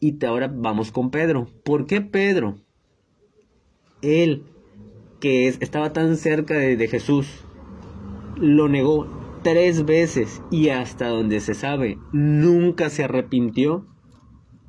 [0.00, 1.46] Y ahora vamos con Pedro.
[1.62, 2.56] ¿Por qué Pedro?
[4.02, 4.42] Él,
[5.20, 7.44] que es- estaba tan cerca de Jesús,
[8.34, 9.06] lo negó
[9.44, 13.86] tres veces y hasta donde se sabe, nunca se arrepintió.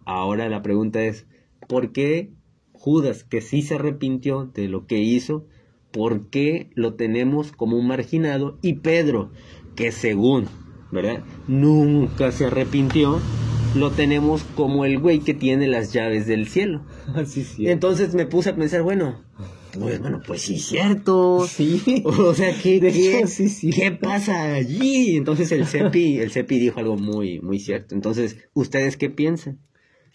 [0.05, 1.25] Ahora la pregunta es,
[1.67, 2.31] ¿por qué
[2.73, 5.47] Judas, que sí se arrepintió de lo que hizo,
[5.91, 8.57] por qué lo tenemos como un marginado?
[8.61, 9.31] Y Pedro,
[9.75, 10.47] que según,
[10.91, 11.23] ¿verdad?
[11.47, 13.19] Nunca se arrepintió,
[13.75, 16.81] lo tenemos como el güey que tiene las llaves del cielo.
[17.25, 17.67] sí, sí.
[17.69, 19.23] Entonces me puse a pensar, bueno,
[19.79, 21.45] pues, bueno, pues sí, cierto.
[21.47, 22.03] Sí.
[22.05, 23.69] O sea, ¿qué, sí, sí.
[23.69, 25.15] ¿qué pasa allí?
[25.15, 27.95] Entonces el CEPI, el CEPI dijo algo muy, muy cierto.
[27.95, 29.59] Entonces, ¿ustedes qué piensan?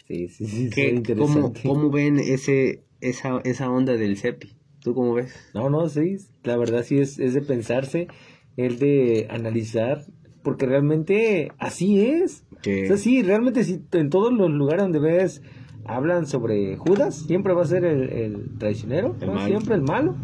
[0.07, 0.69] Sí, sí, sí.
[0.69, 1.53] ¿Qué- cómo.
[1.63, 4.56] ¿Cómo ven ese, esa, esa onda del CEPI?
[4.87, 5.35] ¿Tú cómo ves?
[5.53, 8.07] No, no, sí, la verdad sí es, es de pensarse,
[8.55, 10.05] es de analizar,
[10.43, 12.45] porque realmente así es.
[12.61, 15.41] Que- O sea, sí, realmente si en todos los lugares donde ves
[15.83, 19.45] hablan sobre Judas, siempre va a ser el, el traicionero, El ¿no?
[19.45, 20.15] siempre el malo.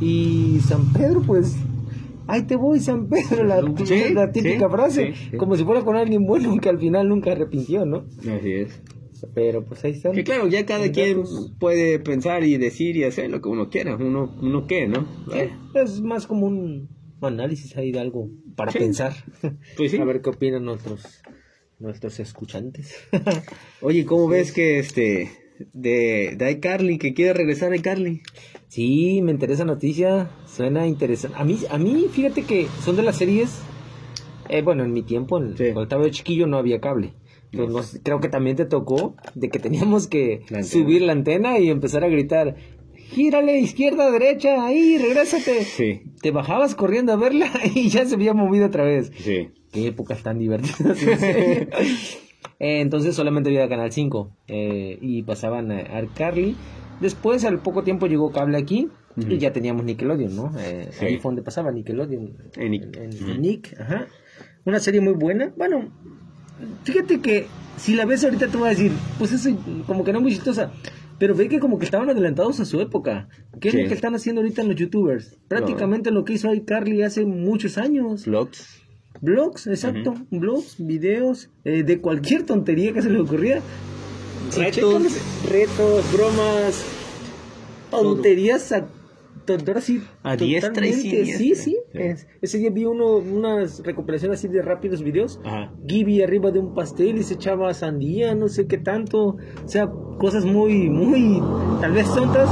[0.00, 1.58] Y San Pedro, pues,
[2.26, 5.36] ahí te voy, San Pedro, la, Sí, la típica sí, frase, sí.
[5.36, 8.04] como si fuera con alguien bueno que al final nunca arrepintió, ¿no?
[8.20, 8.80] Así es.
[9.34, 10.12] Pero pues ahí están.
[10.12, 11.52] Que claro, ya cada quien datos.
[11.58, 13.96] puede pensar y decir y hacer lo que uno quiera.
[13.96, 15.06] Uno, uno qué, ¿no?
[15.34, 16.88] Eh, Es más como un
[17.20, 18.78] análisis ahí de algo para Sí.
[18.78, 19.12] pensar.
[19.76, 19.98] Pues sí.
[19.98, 21.22] A ver qué opinan nuestros
[21.78, 22.94] nuestros escuchantes.
[23.80, 25.30] Oye, ¿cómo ves que este
[25.72, 28.22] de, de iCarly, que quiere regresar a iCarly?
[28.68, 31.36] sí, me interesa noticia, suena interesante.
[31.40, 33.60] A mí a mí fíjate que son de las series
[34.48, 37.12] eh, bueno, en mi tiempo, en, cuando estaba de chiquillo no había cable.
[37.82, 41.68] Sé, creo que también te tocó de que teníamos que La subir la antena y
[41.70, 42.56] empezar a gritar,
[42.94, 45.64] gírale izquierda, derecha, ahí, regrésate.
[45.64, 49.10] Sí, Te bajabas corriendo a verla y ya se había movido otra vez.
[49.16, 49.48] sí.
[49.72, 50.98] Qué épocas tan divertidas.
[52.58, 56.56] Eh, entonces solamente había Canal 5 eh, y pasaban a Carly.
[57.00, 60.52] Después, al poco tiempo, llegó cable aquí y ya teníamos Nickelodeon, ¿no?
[60.60, 61.06] Eh, Sí.
[61.06, 62.36] Ahí fue donde pasaba Nickelodeon.
[62.56, 62.96] En Nick.
[62.98, 64.06] En Nick, ajá.
[64.66, 65.54] Una serie muy buena.
[65.56, 65.90] Bueno,
[66.84, 67.46] fíjate que
[67.76, 69.50] si la ves ahorita te voy a decir, pues eso
[69.86, 70.72] como que no muy chistosa.
[71.18, 73.28] Pero ve que como que estaban adelantados a su época.
[73.60, 75.36] ¿Qué es lo que están haciendo ahorita los youtubers?
[75.48, 78.24] Prácticamente lo que hizo iCarly hace muchos años.
[78.24, 78.80] Vlogs.
[79.20, 80.14] Blogs, exacto.
[80.30, 83.60] Blogs, videos, eh, de cualquier tontería que se les ocurría.
[84.56, 85.02] Retos.
[85.50, 86.84] retos, bromas,
[87.90, 88.72] tonterías
[89.36, 90.02] a tonterías así.
[90.22, 91.38] A diestra y siniestra.
[91.38, 91.76] Sí, sí.
[91.92, 91.98] Sí.
[91.98, 95.40] Es- ese día vi uno, unas recopilaciones así de rápidos videos.
[95.44, 95.72] Ajá.
[95.86, 99.36] Gibby arriba de un pastel y se echaba sandía, no sé qué tanto.
[99.64, 101.42] O sea, cosas muy, muy,
[101.80, 102.48] tal vez tontas,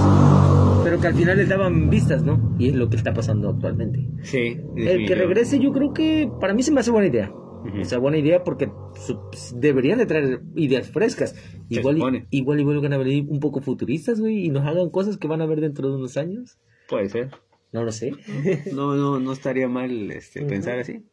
[0.85, 2.55] pero que al final les daban vistas, ¿no?
[2.59, 4.09] Y es lo que está pasando actualmente.
[4.23, 4.57] Sí.
[4.77, 7.31] El que regrese yo creo que para mí se me hace buena idea.
[7.31, 7.81] Ujú.
[7.81, 9.19] O sea, buena idea porque su-
[9.57, 11.35] deberían de traer ideas frescas.
[11.69, 12.27] Igual, supone.
[12.31, 15.29] y- igual, igual van a venir un poco futuristas, güey, y nos hagan cosas que
[15.29, 16.57] van a ver dentro de unos años.
[16.89, 17.31] Puede ser.
[17.73, 18.13] No lo sé.
[18.73, 21.05] No, no, no estaría mal este, pensar así.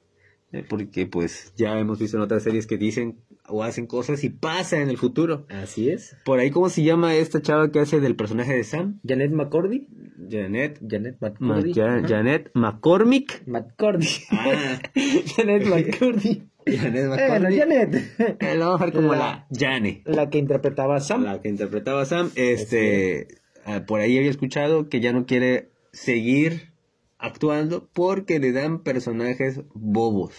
[0.52, 4.30] eh, Porque pues ya hemos visto en otras series que dicen o hacen cosas y
[4.30, 5.46] pasa en el futuro.
[5.50, 6.16] Así es.
[6.26, 9.00] Por ahí, ¿cómo se llama esta chava que hace del personaje de Sam?
[9.08, 9.88] Janet McCordy.
[10.32, 10.80] Janet.
[10.90, 11.74] Janet Ma- McCordy.
[11.74, 12.02] Ja-.
[12.08, 13.44] Janet McCormick.
[13.46, 14.08] McCordy.
[14.32, 14.80] Ah.
[15.36, 16.44] Janet McCordy.
[16.66, 17.96] Janet Bueno, Janet.
[18.40, 20.02] Eh, la vamos a ver como La- la, Jane.
[20.06, 21.24] La que interpretaba a Sam.
[21.24, 22.32] La que interpretaba a Sam.
[22.36, 23.28] Este,
[23.66, 26.72] ah, por ahí había escuchado que ya no quiere seguir
[27.18, 30.34] actuando porque le dan personajes bobos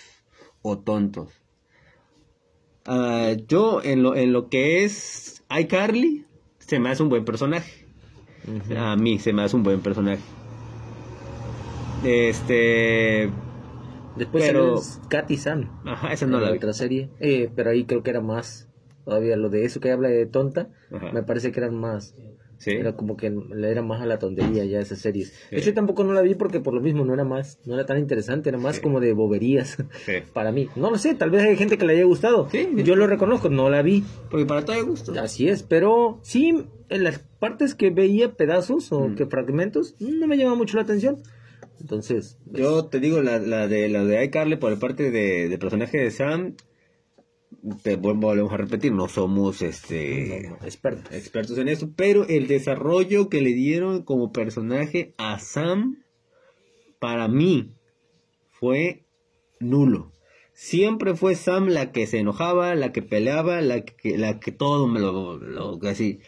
[0.62, 1.31] o tontos.
[2.87, 6.25] Ah, yo en lo, en lo que es iCarly
[6.59, 7.85] se me hace un buen personaje.
[8.77, 10.23] A mí se me hace un buen personaje.
[12.05, 13.31] Este.
[14.17, 15.81] Después Pero- salió Kat y Sam.
[15.85, 16.59] Ajá, esa no la vi.
[16.59, 17.11] otra serie.
[17.21, 18.69] Eh, pero ahí creo que era más.
[19.05, 20.69] Todavía lo de eso que habla de tonta.
[20.93, 21.12] Ajá.
[21.12, 22.15] Me parece que eran más.
[22.59, 22.71] Sí.
[22.73, 25.33] Era como que le era más a la tontería ya esas series.
[25.51, 27.99] Ese tampoco no la vi porque por lo mismo no era más, no era tan
[27.99, 30.12] interesante, era más como de boberías Sí.
[30.33, 30.69] para mí.
[30.77, 32.49] No lo sé, tal vez hay gente que le haya gustado.
[32.51, 32.69] Sí.
[32.85, 34.05] Yo lo reconozco, no la vi.
[34.31, 35.12] Porque para todo hay gusto.
[35.21, 39.14] Así es, pero sí, en las partes que veía pedazos o Mm.
[39.16, 41.19] que fragmentos, no me llama mucho la atención.
[41.81, 45.49] Entonces, pues, Yo te digo, la, la de la de iCarly por el parte de,
[45.49, 46.55] del personaje de Sam,
[47.83, 51.15] te volvemos a repetir, no somos este no, no, experto.
[51.15, 56.03] expertos en eso, pero el desarrollo que le dieron como personaje a Sam,
[56.99, 57.73] para mí,
[58.51, 59.05] fue
[59.61, 60.13] nulo.
[60.53, 64.87] Siempre fue Sam la que se enojaba, la que peleaba, la que, la que todo
[64.87, 66.21] me lo, lo así.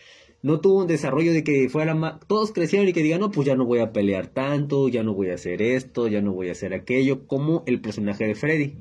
[0.43, 2.21] No tuvo un desarrollo de que fuera más...
[2.29, 5.15] Todos crecieron y que digan, no, pues ya no voy a pelear tanto, ya no
[5.15, 8.77] voy a hacer esto, ya no voy a hacer aquello, como el personaje de Freddy,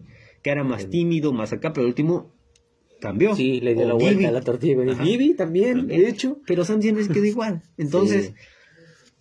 [0.47, 2.31] que era más tímido, más acá, pero el último
[3.01, 3.36] cambió.
[3.36, 4.95] Sí, le dio O la vuelta a la tortilla.
[4.95, 6.39] Gibby también, de hecho.
[6.47, 7.63] Pero Sam siempre se quedó igual.
[7.75, 8.33] Entonces,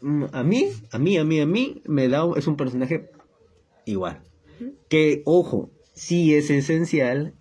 [0.02, 3.10] mm, a mí, a mí, a mí, a mí, me da, es un personaje
[3.86, 4.22] igual.
[4.88, 7.34] Que, ojo, sí es esencial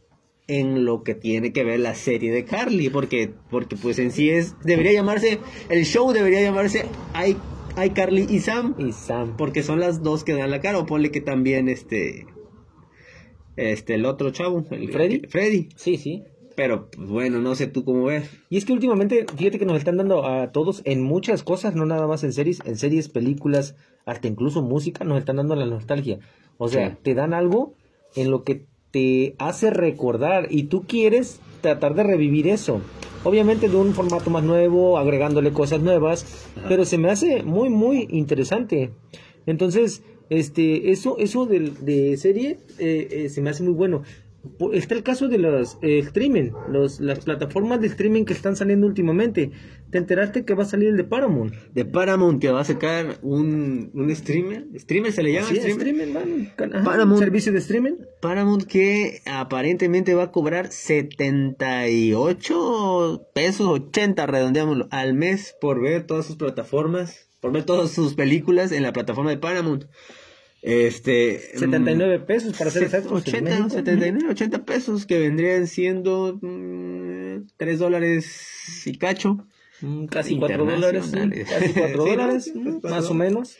[0.47, 4.31] en lo que tiene que ver la serie de Carly, porque, porque pues en sí
[4.31, 5.37] es, debería llamarse,
[5.69, 7.35] el show debería llamarse I,
[7.79, 9.37] I Carly y Sam, Y Sam.
[9.37, 12.25] porque son las dos que dan la cara, o ponle que también este,
[13.57, 15.21] este, el otro chavo, el ¿Freddy?
[15.27, 16.23] Freddy, Sí, sí.
[16.55, 18.29] pero pues, bueno, no sé tú cómo ves.
[18.49, 21.85] Y es que últimamente, fíjate que nos están dando a todos en muchas cosas, no
[21.85, 26.19] nada más en series, en series, películas, hasta incluso música, nos están dando la nostalgia.
[26.57, 26.95] O sea, Sí.
[27.03, 27.73] te dan algo
[28.15, 32.79] en lo que te hace recordar y tú quieres tratar de revivir eso.
[33.25, 38.07] Obviamente de un formato más nuevo, agregándole cosas nuevas, pero se me hace muy, muy
[38.11, 38.91] interesante.
[39.47, 44.03] Entonces, este, eso, eso de, de serie eh, eh, se me hace muy bueno.
[44.73, 48.85] Está el caso de los eh, streaming, los, las plataformas de streaming que están saliendo
[48.85, 49.49] últimamente.
[49.89, 51.51] ¿Te enteraste que va a salir el de Paramount?
[51.73, 54.67] de Paramount que va a sacar un, un streamer.
[54.75, 55.47] ¿Streamer se le llama?
[55.47, 55.87] Sí, streamer?
[55.87, 57.13] streaming, can- ajá, Paramount.
[57.13, 57.93] un servicio de streaming.
[58.21, 66.27] Paramount que aparentemente va a cobrar 78 pesos, 80 redondeámoslo, al mes por ver todas
[66.27, 69.85] sus plataformas, por ver todas sus películas en la plataforma de Paramount.
[70.63, 71.39] Este...
[71.53, 73.11] 79 pesos para ser Se- exactos.
[73.11, 73.69] en 80, México.
[73.69, 76.39] 79, 80 pesos que vendrían siendo
[77.57, 79.45] 3 dólares y cacho.
[79.81, 81.11] Mm, Casi 4 dólares.
[81.47, 82.71] Casi 4 Sí, dólares, ¿no?
[82.71, 83.57] mm, Pues, más o menos.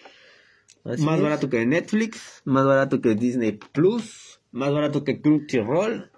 [0.84, 1.22] Así más es.
[1.22, 6.10] barato que Netflix, más barato que Disney Plus, más barato que Crunchyroll.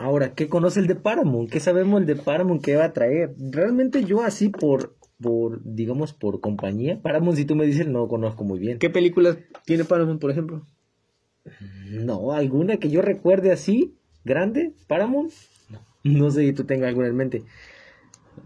[0.00, 1.48] Ahora, ¿qué conoce el de Paramount?
[1.48, 3.36] ¿Qué sabemos el de Paramount que va a traer?
[3.38, 8.44] Realmente yo así por, por digamos, por compañía, Paramount si tú me dices no conozco
[8.44, 8.78] muy bien.
[8.78, 10.66] ¿Qué películas tiene Paramount, por ejemplo?
[11.90, 15.32] No, alguna que yo recuerde así, grande, Paramount.
[15.70, 17.42] No, no sé si tú tengas alguna en mente.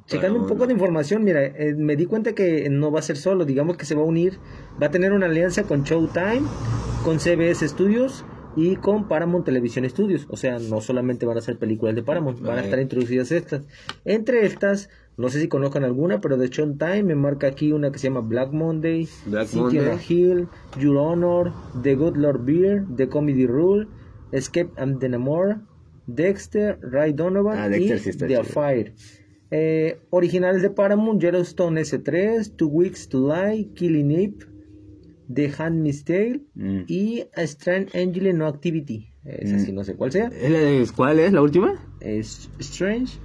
[0.07, 3.17] Checando un poco de información, mira, eh, me di cuenta que no va a ser
[3.17, 4.39] solo, digamos que se va a unir,
[4.81, 6.43] va a tener una alianza con Showtime,
[7.05, 10.27] con CBS Studios y con Paramount Television Studios.
[10.31, 13.63] O sea, no solamente van a ser películas de Paramount, van a estar introducidas estas.
[14.05, 17.99] Entre estas, no sé si conozcan alguna, pero de Showtime me marca aquí una que
[17.99, 19.99] se llama Black Monday, Black Monday.
[20.09, 20.47] Hill,
[20.81, 21.53] Your Honor,
[21.83, 23.87] The Good Lord Beer, The Comedy Rule,
[24.33, 25.61] Escape and the Namor,
[26.07, 28.37] Dexter, Ray Donovan Ah, Dexter y sí The.
[28.37, 28.95] Affair.
[29.51, 34.37] Eh, originales de Paramount, Yellowstone S3, Two Weeks to Die, Killing Eve,
[35.33, 36.81] The Handmaid's Tale Mm.
[36.87, 39.11] y A Strange Angel No Activity.
[39.25, 40.29] Es así, no sé cuál sea.
[40.29, 41.75] ¿Es la de- ¿Cuál es la última?
[42.01, 43.19] Es Strange.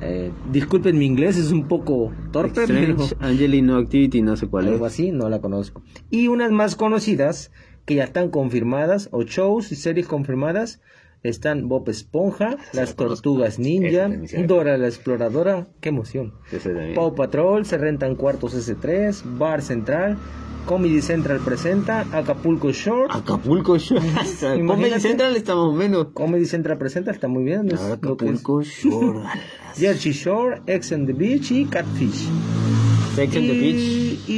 [0.00, 4.68] Eh, disculpen mi inglés, es un poco torpe, Strange pero Angelino Activity, no sé cuál
[4.68, 4.92] algo es.
[4.92, 5.82] así, no la conozco.
[6.10, 7.52] Y unas más conocidas
[7.84, 10.80] que ya están confirmadas, o shows y series confirmadas,
[11.24, 14.08] están Bob Esponja, Las Tortugas Ninja,
[14.46, 16.34] Dora la Exploradora, qué emoción.
[16.94, 20.18] Paw Patrol, Se Rentan Cuartos S3, Bar Central,
[20.66, 24.00] Comedy Central presenta, Acapulco Shore, Acapulco Shore.
[24.66, 25.00] Comedy.
[25.00, 26.08] Central está más o menos.
[26.14, 27.68] Comedy Central presenta, está muy bien.
[27.74, 29.20] Acapulco Shore.
[29.76, 32.28] Jersey Shore, X on the Beach y Catfish.
[33.14, 33.76] Sex and the Beach.
[34.28, 34.36] Y,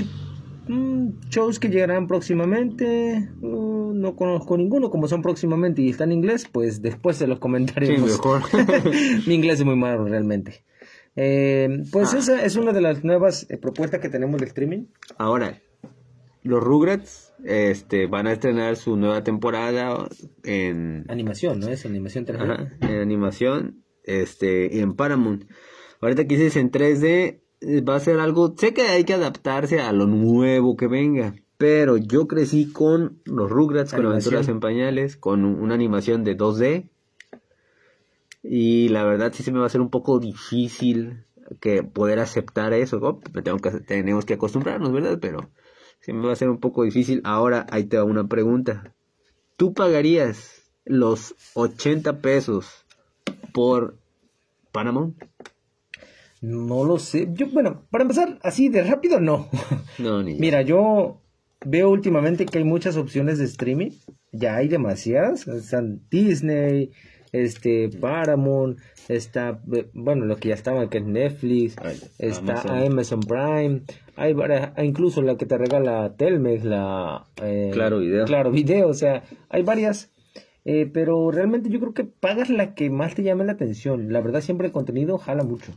[0.68, 3.28] y, mm, shows que llegarán próximamente.
[3.42, 7.36] uh, no conozco ninguno, como son próximamente y está en inglés, pues después se los
[7.36, 8.10] Sí, comentaremos.
[8.10, 8.42] mejor.
[9.26, 10.64] Mi inglés es muy malo realmente.
[11.16, 12.18] Eh, pues Ah.
[12.18, 14.84] esa es una de las nuevas eh, propuestas que tenemos de streaming.
[15.16, 15.60] Ahora,
[16.42, 20.08] los Rugrats este, van a estrenar su nueva temporada
[20.44, 21.68] en, Animación, ¿no?
[21.68, 22.42] Es animación 3D.
[22.42, 25.44] ajá, en animación este, en Paramount.
[26.00, 28.54] Ahorita que dices en 3D, eh, va a ser algo.
[28.56, 31.34] Sé que hay que adaptarse a lo nuevo que venga.
[31.58, 34.34] Pero yo crecí con los Rugrats, con Animación.
[34.34, 36.90] Aventuras en Pañales, con un- una animación de 2D.
[38.42, 41.24] Y la verdad sí se me va a hacer un poco difícil
[41.60, 42.98] que poder aceptar eso.
[43.02, 45.18] Oh, me tengo que, tenemos que acostumbrarnos, ¿verdad?
[45.20, 45.50] Pero
[46.00, 47.20] sí me va a ser un poco difícil.
[47.24, 48.94] Ahora ahí te va una pregunta.
[49.56, 52.84] ¿Tú pagarías los 80 pesos
[53.52, 53.96] por
[54.72, 55.16] Paramount?
[56.42, 57.28] No lo sé.
[57.32, 59.48] Yo, bueno, para empezar, así de rápido, no.
[59.98, 61.22] No, ni Mira, yo
[61.64, 63.90] veo últimamente que hay muchas opciones de streaming.
[64.32, 65.46] Ya hay demasiadas.
[65.48, 66.90] Están Disney,
[67.32, 72.78] este, Paramount, está, eh, bueno, lo que ya estaba, que es Netflix, Ay, está Amazon.
[72.92, 73.82] Amazon Prime,
[74.16, 77.26] hay varias, incluso la que te regala Telmex, la...
[77.42, 78.24] eh, Claro Video.
[78.26, 80.10] Claro Video, o sea, hay varias.
[80.64, 84.12] eh, pero realmente yo creo que pagas la que más te llame la atención.
[84.12, 85.72] La verdad, siempre el contenido jala mucho.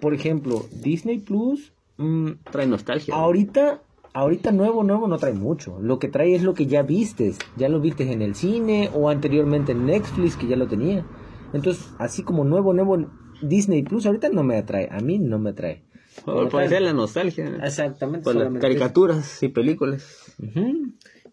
[0.00, 1.72] Por ejemplo, Disney Plus...
[1.96, 3.14] mm, Trae nostalgia.
[3.14, 3.82] Ahorita,
[4.14, 5.78] ahorita nuevo, nuevo no trae mucho.
[5.80, 7.38] Lo que trae es lo que ya vistes.
[7.56, 11.04] Ya lo vistes en el cine o anteriormente en Netflix, que ya lo tenía.
[11.52, 13.10] Entonces, así como nuevo, nuevo
[13.42, 14.88] Disney Plus, ahorita no me atrae.
[14.90, 15.84] A mí no me atrae.
[16.24, 17.58] Por hacer la nostalgia.
[17.62, 18.24] Exactamente.
[18.24, 20.34] Por las solamente caricaturas y películas.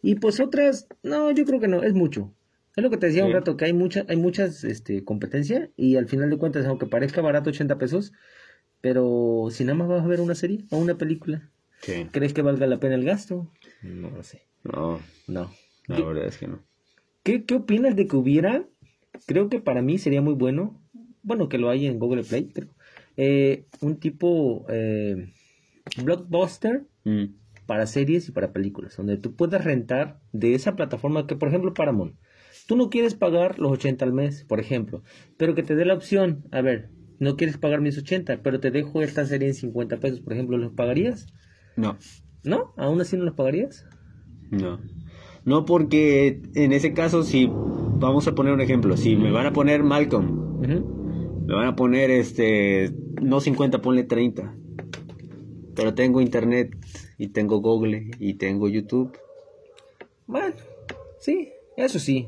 [0.01, 2.33] Y pues otras, no, yo creo que no, es mucho.
[2.75, 5.97] Es lo que te decía un rato, que hay mucha, hay muchas este, competencia y
[5.97, 8.13] al final de cuentas, aunque parezca barato 80 pesos,
[8.79, 11.49] pero si nada más vas a ver una serie o una película,
[11.81, 12.07] Sí.
[12.11, 13.51] ¿crees que valga la pena el gasto?
[13.81, 14.41] No lo sé.
[14.63, 15.49] No, No.
[15.87, 16.63] la verdad es que no.
[17.23, 18.65] ¿Qué, ¿Qué opinas de que hubiera?
[19.25, 20.81] Creo que para mí sería muy bueno,
[21.23, 22.69] bueno, que lo hay en Google Play, creo,
[23.17, 25.31] eh, un tipo eh,
[26.03, 27.35] blockbuster Mm.
[27.65, 31.73] para series y para películas, donde tú puedas rentar de esa plataforma que, por ejemplo,
[31.73, 32.15] Paramount.
[32.67, 35.01] Tú no quieres pagar los 80 al mes, por ejemplo,
[35.37, 36.89] pero que te dé la opción, a ver,
[37.19, 40.57] no quieres pagar mis 80, pero te dejo esta serie en 50 pesos, por ejemplo,
[40.57, 41.27] ¿los pagarías?
[41.79, 41.97] No,
[42.43, 42.73] ¿No?
[42.77, 43.85] ¿Aún así no los pagarías?
[44.51, 44.79] no.
[45.45, 49.53] No porque en ese caso, si vamos a poner un ejemplo, si me van a
[49.53, 54.53] poner Malcolm, me van a poner este, no 50, ponle 30.
[55.75, 56.75] Pero tengo internet
[57.17, 59.17] y tengo Google y tengo YouTube.
[60.27, 60.53] Bueno,
[61.19, 62.27] sí, eso sí.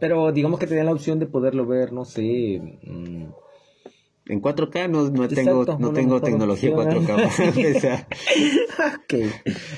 [0.00, 2.78] Pero digamos que te dan la opción de poderlo ver, no sé.
[4.26, 7.04] En 4K no, no tengo, Exacto, no tengo tecnología opción.
[7.04, 8.06] 4K para empezar.
[8.78, 9.14] ok.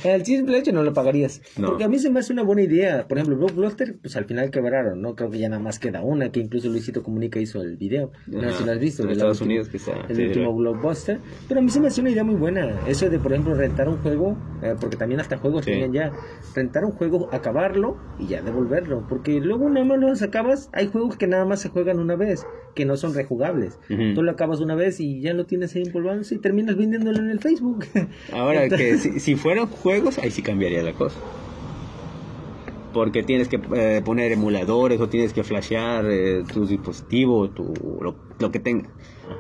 [0.04, 1.40] El simple hecho no lo pagarías.
[1.56, 1.68] No.
[1.68, 3.08] Porque a mí se me hace una buena idea.
[3.08, 5.14] Por ejemplo, Blockbuster, pues al final quebraron, ¿no?
[5.14, 8.12] Creo que ya nada más queda una, que incluso Luisito Comunica hizo el video.
[8.26, 9.02] No sé si lo has visto.
[9.04, 11.20] en Estados última- Unidos que está, El sí, último lo- Blockbuster.
[11.48, 12.80] Pero a mí se me hace una idea muy buena.
[12.86, 15.70] Eso de, por ejemplo, rentar un juego, eh, porque también hasta juegos Sí.
[15.70, 16.12] tenían ya.
[16.54, 19.06] Rentar un juego, acabarlo y ya devolverlo.
[19.08, 20.68] Porque luego nada más los acabas.
[20.74, 23.78] Hay juegos que nada más se juegan una vez, que no son rejugables.
[24.14, 27.30] Tú lo acabas una vez y ya lo tienes ahí empolvándose y terminas vendiéndolo en
[27.30, 27.86] el Facebook.
[28.32, 31.18] Ahora que si, si fueran juegos, ahí sí cambiaría la cosa.
[32.92, 38.14] Porque tienes que eh, poner emuladores o tienes que flashear eh, tu dispositivo, tu, lo,
[38.38, 38.90] lo que tenga.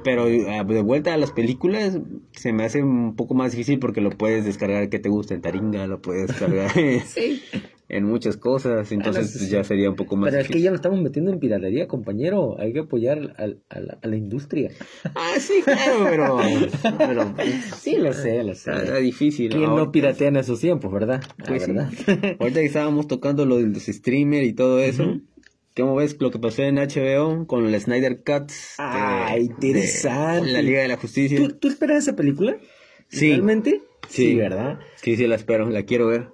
[0.02, 1.98] Pero eh, de vuelta a las películas
[2.32, 5.42] se me hace un poco más difícil porque lo puedes descargar que te gusta en
[5.42, 6.70] Taringa, lo puedes descargar
[7.06, 7.42] sí.
[7.88, 9.54] En muchas cosas, entonces sí, pues, sí.
[9.54, 12.56] ya sería un poco más Pero es que ya lo estamos metiendo en piratería, compañero.
[12.58, 14.70] Hay que apoyar al- a, la, a la industria.
[15.14, 16.38] Ah, sí, claro, pero,
[16.98, 17.34] pero
[17.78, 18.72] Sí, lo sé, lo sé.
[18.72, 19.50] está difícil.
[19.50, 21.22] ¿Quién Ahora- no piratea en esos tiempos, verdad?
[21.46, 21.72] Pues sí.
[21.72, 21.90] verdad.
[22.40, 25.22] Ahorita que estábamos tocando lo de los streamers y todo eso, Ujú.
[25.76, 28.76] ¿cómo ves lo que pasó en HBO con el Snyder Cuts?
[28.78, 30.46] Ah, de- interesante.
[30.46, 31.38] de la Liga de la Justicia.
[31.38, 32.56] ¿Tú, tú esperas esa película?
[33.08, 33.28] Sí.
[33.28, 33.82] ¿Realmente?
[34.08, 34.34] Sí.
[34.34, 34.78] ¿verdad?
[34.96, 36.28] Sí, sí, la espero, la quiero ver.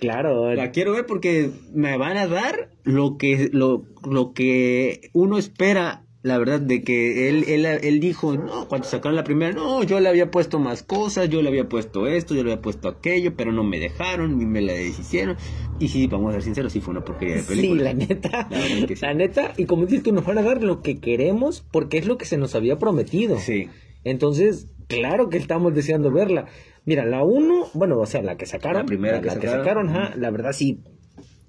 [0.00, 0.54] Claro.
[0.54, 6.04] La quiero ver porque me van a dar lo que, lo, lo que uno espera,
[6.22, 10.00] la verdad, de que él, él, él dijo, no, cuando sacaron la primera, no, yo
[10.00, 13.34] le había puesto más cosas, yo le había puesto esto, yo le había puesto aquello,
[13.36, 15.36] pero no me dejaron, y me la deshicieron.
[15.80, 17.84] Y sí, vamos a ser sinceros, sí fue una porquería de Sí, película.
[17.84, 18.48] la neta.
[18.50, 18.94] La sí.
[19.00, 19.52] La neta.
[19.56, 22.24] Y como dices tú, nos van a dar lo que queremos porque es lo que
[22.24, 23.38] se nos había prometido.
[23.38, 23.68] Sí.
[24.04, 26.46] Entonces, claro que estamos deseando verla.
[26.88, 28.82] Mira, la 1, bueno, o sea, la que sacaron.
[28.82, 29.58] La primera la, que la sacaron.
[29.58, 30.80] sacaron, ajá, la verdad sí,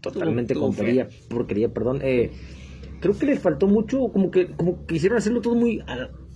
[0.02, 2.00] totalmente Estuvo- estuvo porquería, porquería, perdón.
[2.04, 2.32] Eh,
[3.00, 5.82] creo que les faltó mucho, como que como quisieron hacerlo todo muy...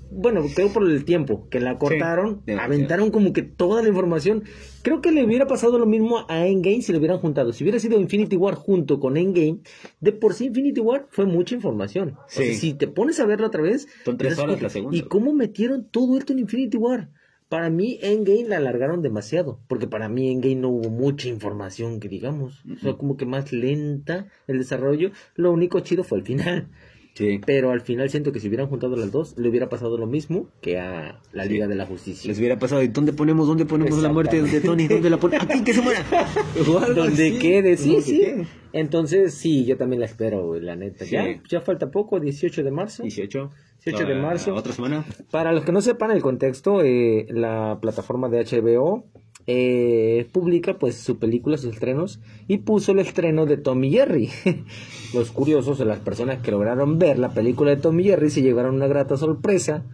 [0.09, 2.73] bueno, creo por el tiempo, que la cortaron, demasiado.
[2.73, 4.43] aventaron como que toda la información.
[4.83, 7.51] Creo que le hubiera pasado lo mismo a Endgame si lo hubieran juntado.
[7.51, 9.59] Si hubiera sido Infinity War junto con Endgame,
[10.01, 12.09] de por sí Infinity War fue mucha información.
[12.25, 12.53] O sea, Sí.
[12.55, 14.95] si te pones a verlo otra vez, Son tres horas la segunda.
[14.97, 17.09] ¿Y cómo metieron todo esto en Infinity War?
[17.53, 19.59] Para mí, Endgame la alargaron demasiado.
[19.67, 22.63] Porque para mí, Endgame no hubo mucha información que digamos.
[22.81, 25.11] Fue como que más lenta el desarrollo.
[25.35, 26.69] Lo único chido fue el final.
[27.13, 27.39] Sí.
[27.45, 30.47] Pero al final siento que si hubieran juntado las dos, le hubiera pasado lo mismo
[30.61, 31.49] que a la Sí.
[31.49, 32.27] Liga de la Justicia.
[32.27, 34.87] Les hubiera pasado, ¿y dónde ponemos, dónde ponemos la muerte de Tony?
[34.87, 35.45] ¿Dónde la ponemos?
[35.47, 36.03] Aquí, que se muera.
[36.95, 37.39] Donde así.
[37.39, 38.19] quede, sí, sí.
[38.19, 38.47] quede.
[38.73, 41.05] Entonces, sí, yo también la espero, la neta.
[41.05, 41.11] Sí.
[41.11, 43.03] Ya, ya falta poco, 18 de marzo.
[43.03, 43.49] 18.
[43.85, 44.55] 18 de marzo.
[44.55, 45.05] Otra semana.
[45.29, 49.05] Para los que no sepan el contexto, eh, la plataforma de HBO
[49.47, 54.29] eh, publica pues su película, sus estrenos, y puso el estreno de Tommy Jerry.
[55.13, 58.75] los curiosos o las personas que lograron ver la película de Tommy Jerry se llevaron
[58.75, 59.85] una grata sorpresa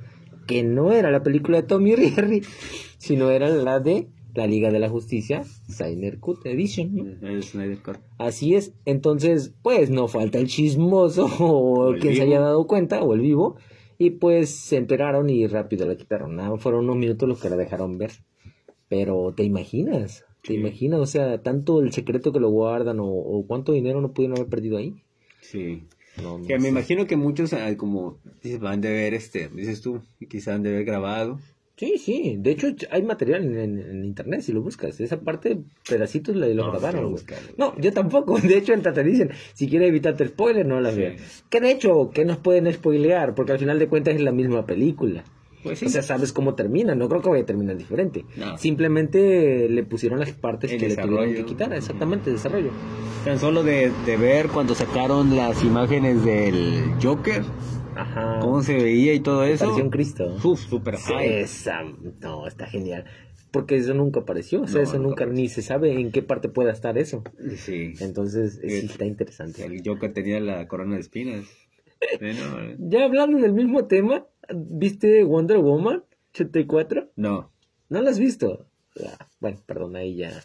[0.47, 2.43] que no era la película de Tommy Jerry,
[2.97, 6.95] sino era la de la Liga de la Justicia, Snyder Cut Edition.
[6.95, 7.27] ¿no?
[7.27, 7.97] El Snyder Cut.
[8.17, 12.67] Así es, entonces, pues no falta el chismoso o, O el quien se haya dado
[12.67, 13.57] cuenta o el vivo,
[13.97, 16.35] y pues se enteraron y rápido la quitaron.
[16.35, 18.11] Nada, fueron unos minutos los que la dejaron ver.
[18.89, 20.59] Pero te imaginas, te Sí.
[20.59, 24.37] imaginas, o sea, tanto el secreto que lo guardan o, o cuánto dinero no pudieron
[24.37, 24.95] haber perdido ahí.
[25.41, 25.83] Sí.
[26.21, 29.81] No, no Que me imagino que muchos, ah, como dices, van de ver este, dices
[29.81, 31.39] tú, quizás han de ver grabado.
[31.77, 34.99] Sí, sí, de hecho hay material en, en- en internet si lo buscas.
[34.99, 37.15] Esa parte, pedacitos la, lo No, grabaron.
[37.57, 38.37] No, yo tampoco.
[38.41, 40.99] De hecho, en te dicen, si quieres evitarte spoiler, no las Sí.
[41.01, 41.45] veas.
[41.49, 44.65] Que de hecho, que nos pueden spoilear, porque al final de cuentas es la misma
[44.65, 45.23] película.
[45.63, 45.85] Pues sí.
[45.87, 48.25] O sea, sabes cómo termina, no creo que vaya a terminar diferente.
[48.37, 48.57] No.
[48.57, 52.69] Simplemente le pusieron las partes El que le tuvieron que quitar, exactamente, desarrollo.
[53.25, 57.43] Tan solo de, de ver cuando sacaron las imágenes del Joker,
[57.95, 58.39] Ajá.
[58.39, 59.65] cómo se veía y todo eso.
[59.65, 60.37] Pareció un Cristo.
[60.43, 61.41] Uf, super Sí, high.
[61.41, 61.83] esa-
[62.21, 63.03] no, está genial.
[63.51, 66.49] Porque eso nunca apareció, o sea, No, eso nunca ni se sabe en qué parte
[66.49, 67.23] pueda estar eso.
[67.57, 67.93] Sí.
[67.99, 68.85] Entonces, sí Sí.
[68.85, 69.65] está interesante.
[69.65, 71.45] El Joker tenía la corona de espinas.
[72.21, 77.11] Bueno, eh, Ya hablando del mismo tema, ¿viste Wonder Woman 84?
[77.15, 77.51] no.
[77.89, 78.67] ¿No lo has visto?
[79.03, 80.43] Ah, bueno, perdón, ahí ya.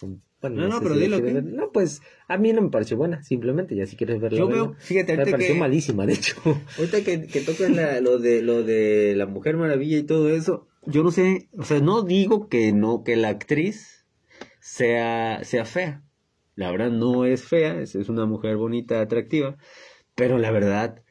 [0.00, 0.20] Bueno,
[0.60, 1.42] No, no, pero la dilo, ver.
[1.42, 4.38] No, pues a mí no me pareció buena, simplemente, ya si quieres verla.
[4.38, 6.36] Yo veo, fíjate, Me ahorita pareció que, malísima, de hecho.
[6.78, 10.68] ahorita que, que tocan la- lo de lo de la Mujer Maravilla y todo eso,
[10.86, 14.06] yo no sé, o sea, no digo que no, que la actriz
[14.60, 16.02] sea, sea fea.
[16.56, 19.56] La verdad no es fea, es, es una mujer bonita, atractiva,
[20.14, 21.02] pero la verdad,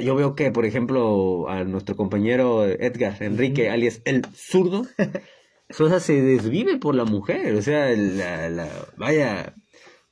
[0.00, 4.86] yo veo que, por ejemplo, a nuestro compañero Edgar Enrique, alias el zurdo,
[5.78, 9.54] o sea, se desvive por la mujer, o sea, la, la, vaya,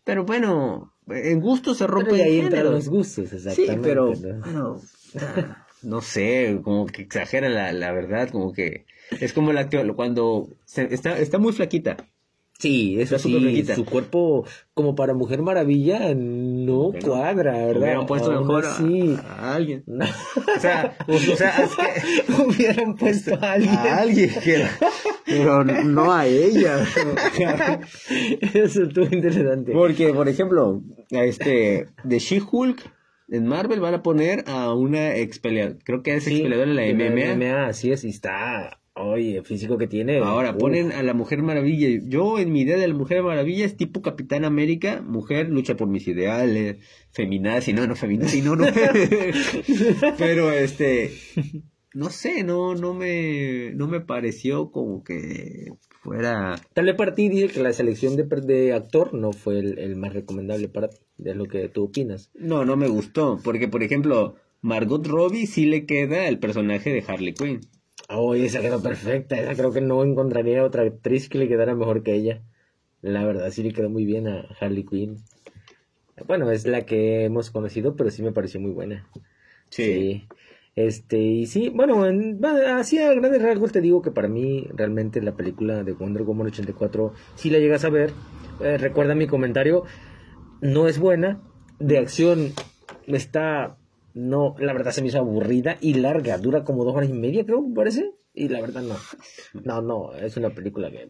[0.04, 2.72] pero bueno, en gusto se rompe Pero ahí entran géneros.
[2.74, 3.72] los gustos, exactamente.
[3.72, 4.40] Sí, pero ¿no?
[4.40, 4.80] bueno,
[5.82, 8.86] no sé, como que exagera la, la verdad, como que
[9.20, 11.96] es como la que cuando se- está, está muy flaquita.
[12.60, 14.44] Sí, eso Está sí, su cuerpo
[14.74, 17.76] como para Mujer Maravilla no cuadra, ¿verdad?
[17.80, 19.16] Hubieran puesto Aún mejor a, así.
[19.26, 19.82] a alguien.
[19.86, 20.04] No.
[20.04, 23.74] O sea, o, o sea, es que- hubieran puesto a alguien.
[23.74, 24.64] a alguien que
[25.24, 26.84] pero no a ella.
[28.54, 29.72] Eso estuvo interesante.
[29.72, 30.82] Porque, por ejemplo,
[31.12, 32.82] a este de She-Hulk
[33.28, 37.10] en Marvel van a poner a una ex creo que es ex peleadora en la
[37.10, 37.36] MMA.
[37.36, 40.18] MMA, así es, y está, oye, el físico que tiene.
[40.18, 41.88] Ahora ponen a la Mujer Maravilla.
[42.06, 45.88] Yo en mi idea de la Mujer Maravilla es tipo Capitán América, mujer lucha por
[45.88, 46.78] mis ideales,
[47.10, 48.66] feminazi, no, no feminazi, no, no.
[50.18, 51.12] Pero este
[51.92, 55.72] no sé, no no me no me pareció como que
[56.02, 59.78] fuera Tal vez para ti dice que la selección de, de actor no fue el,
[59.78, 62.30] el más recomendable para ti, de lo que tú opinas.
[62.34, 67.04] no, no me gustó, porque por ejemplo, Margot Robbie sí le queda el personaje de
[67.06, 67.60] Harley Quinn.
[68.12, 72.02] Oye, esa quedó perfecta, esa creo que no encontraría otra actriz que le quedara mejor
[72.02, 72.42] que ella.
[73.02, 75.18] La verdad, sí le quedó muy bien a Harley Quinn.
[76.26, 79.06] Bueno, es la que hemos conocido, pero sí me pareció muy buena.
[79.70, 80.26] Sí.
[80.76, 85.20] Este, y sí, bueno, en- así a grandes rasgos te digo que para mí realmente
[85.22, 88.12] la película de Wonder Woman 84, si la llegas a ver,
[88.60, 89.84] eh, recuerda mi comentario,
[90.60, 91.40] no es buena,
[91.78, 92.52] de acción
[93.06, 93.76] está,
[94.14, 97.44] no, la verdad se me hizo aburrida y larga, dura como dos horas y media
[97.44, 98.96] creo, parece, y la verdad no,
[99.64, 101.08] no, no, es una película que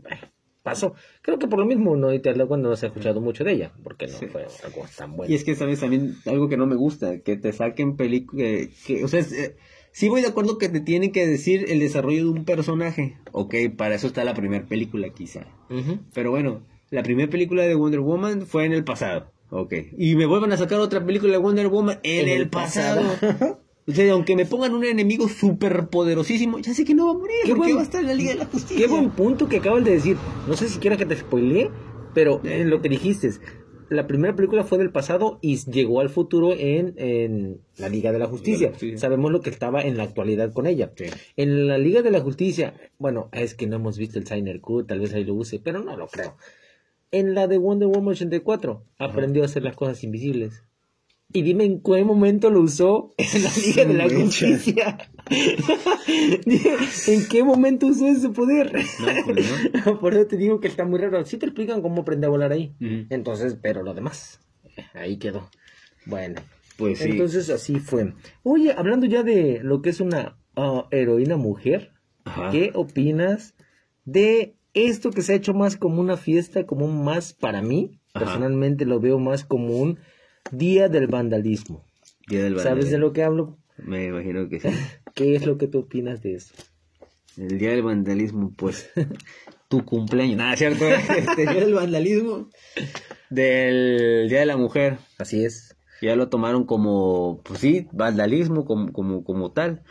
[0.62, 3.53] pasó, creo que por lo mismo no te cuando no se ha escuchado mucho de
[3.53, 4.26] ella, porque no Sí.
[4.26, 5.32] fue algo tan bueno.
[5.32, 5.80] Y es que, ¿sabes?
[5.80, 9.57] También algo que no me gusta, que te saquen películas, que, o sea, es, eh,
[9.92, 13.16] sí voy de acuerdo que te tienen que decir el desarrollo de un personaje.
[13.32, 15.46] Ok, para eso está la primera película quizá.
[16.12, 19.32] Pero bueno, la primera película de Wonder Woman fue en el pasado.
[19.51, 19.74] Ok.
[19.98, 23.03] Y me vuelvan a sacar otra película de Wonder Woman en, En el, el pasado.
[23.20, 23.61] pasado.
[23.88, 27.14] o sea, aunque me pongan un enemigo súper poderosísimo, ya sé que no va a
[27.18, 28.86] morir, Qué porque buen- va a estar en la Liga de la Justicia.
[28.86, 30.16] Qué buen punto que acabas de decir.
[30.46, 31.70] No sé si quieres que te spoilee,
[32.14, 33.30] pero en lo que dijiste,
[33.88, 38.20] la primera película fue del pasado y llegó al futuro en, en la Liga de
[38.20, 38.70] la Justicia.
[38.78, 38.96] Sí.
[38.98, 40.92] Sabemos lo que estaba en la actualidad con ella.
[40.96, 41.07] Sí.
[41.36, 44.86] En la Liga de la Justicia, bueno, es que no hemos visto el Signer Cut,
[44.86, 46.36] tal vez ahí lo use, pero no lo creo.
[47.12, 50.62] En la de Wonder Woman 84, aprendió a hacer las cosas invisibles.
[51.32, 54.08] Y dime en qué momento lo usó en la Liga de la.
[54.08, 54.98] Justicia.
[57.06, 58.72] ¿En qué momento usó ese poder?
[59.00, 60.00] No, no.
[60.00, 61.24] Por eso te digo que está muy raro.
[61.24, 62.74] Sí te explican cómo aprende a volar ahí.
[63.11, 64.40] Entonces, pero lo demás,
[64.94, 65.48] ahí quedó.
[66.06, 66.40] Bueno,
[66.76, 67.11] Pues sí.
[67.11, 68.12] entonces así fue.
[68.42, 71.92] Oye, hablando ya de lo que es una ah, heroína mujer,
[72.24, 72.50] Ajá.
[72.50, 73.54] ¿qué opinas
[74.04, 78.00] de esto que se ha hecho más como una fiesta, como un más para mí?
[78.12, 78.24] Ajá.
[78.24, 79.98] Personalmente lo veo más como un
[80.50, 81.84] día del vandalismo.
[82.28, 83.58] Día del ¿Sabes de lo que hablo?
[83.78, 84.68] Me imagino que sí.
[85.14, 86.54] ¿Qué es lo que tú opinas de eso?
[87.36, 88.90] El día del vandalismo, pues.
[89.68, 90.36] tu cumpleaños.
[90.36, 90.84] Nada, ¿cierto?
[91.16, 92.48] Este día del vandalismo.
[93.30, 94.98] Del Día de la Mujer.
[95.18, 95.76] Así es.
[96.02, 99.82] Ya lo tomaron como, pues sí, vandalismo, como, como, como tal.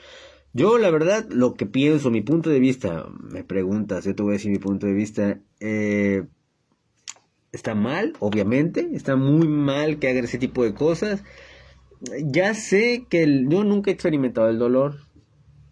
[0.53, 4.31] Yo, la verdad, lo que pienso, mi punto de vista, me preguntas, yo te voy
[4.31, 5.39] a decir mi punto de vista.
[5.59, 6.23] eh,
[7.51, 11.23] está mal, obviamente, está muy mal que hagan ese tipo de cosas.
[12.23, 14.97] Ya sé que el- yo nunca he experimentado el dolor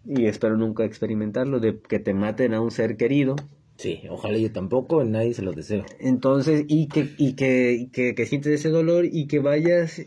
[0.06, 3.36] y espero nunca experimentarlo de que te maten a un ser querido.
[3.76, 5.84] Sí, ojalá yo tampoco, nadie se lo deseo.
[6.00, 10.02] Entonces, y que, y que, y que, que sientes ese dolor y que vayas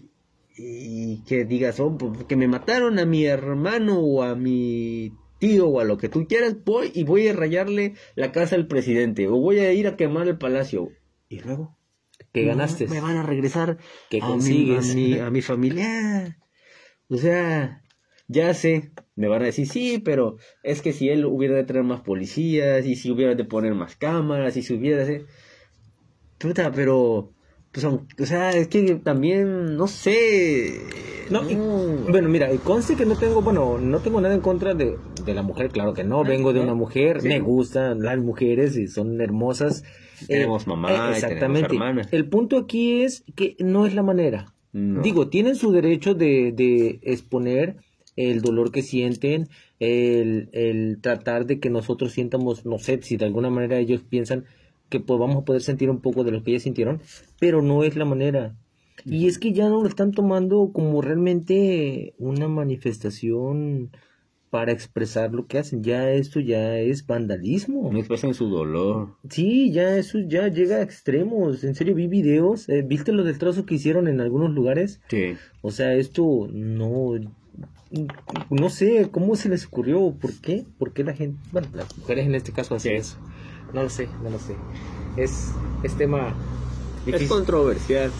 [0.57, 5.67] y que digas, oh, pues, que me mataron a mi hermano o a mi tío
[5.67, 9.27] o a lo que tú quieras, voy y voy a rayarle la casa al presidente
[9.27, 10.89] o voy a ir a quemar el palacio.
[11.29, 11.77] Y luego,
[12.31, 12.87] Que ganaste.
[12.87, 13.77] Me van a regresar
[14.09, 14.95] Que a, mi, a, consigues.
[14.95, 16.37] mi, a mi familia.
[17.07, 17.81] O sea,
[18.27, 21.83] ya sé, me van a decir, sí, pero es que si él hubiera de tener
[21.83, 25.25] más policías, y si hubiera de poner más cámaras, y si hubiera de...
[26.37, 27.33] Puta, pero...
[27.72, 30.80] Pues, o sea, es que también, no sé...
[31.30, 31.55] No, y-
[32.11, 35.34] bueno, mira, y conste que no tengo, bueno, no tengo nada en contra de, de
[35.34, 37.30] la mujer, claro que no, vengo de una mujer, Sí.
[37.30, 39.84] me gustan las mujeres y son hermosas.
[40.28, 41.74] Tenemos mamá y tenemos exactamente.
[41.74, 42.01] hermana.
[42.11, 44.53] El punto aquí es que no es la manera.
[44.74, 45.01] No.
[45.01, 47.78] Digo, tienen su derecho de, de exponer
[48.17, 49.47] el dolor que sienten,
[49.80, 54.43] el, el tratar de que nosotros sientamos, no sé, si de alguna manera ellos piensan
[54.91, 57.01] que pues vamos a poder sentir un poco de lo que ellos sintieron,
[57.39, 58.55] pero no es la manera.
[59.05, 63.89] Y es que ya no lo están tomando como realmente una manifestación
[64.51, 65.81] para expresar lo que hacen.
[65.81, 67.89] Ya esto ya es vandalismo.
[67.91, 69.15] No expresan su dolor.
[69.29, 71.63] Sí, ya eso ya llega a extremos.
[71.63, 72.67] En serio, vi videos.
[72.69, 75.01] eh, ¿Viste lo del trozo que hicieron en algunos lugares?
[75.07, 75.35] Sí.
[75.61, 77.13] O sea, esto no...
[78.49, 82.25] No sé cómo se les ocurrió, por qué, por qué la gente, bueno, las mujeres
[82.25, 83.17] en este caso hacen eso.
[83.74, 84.55] No lo sé, no lo sé.
[85.17, 85.51] Es,
[85.84, 86.36] es tema
[87.05, 88.11] Es controversial.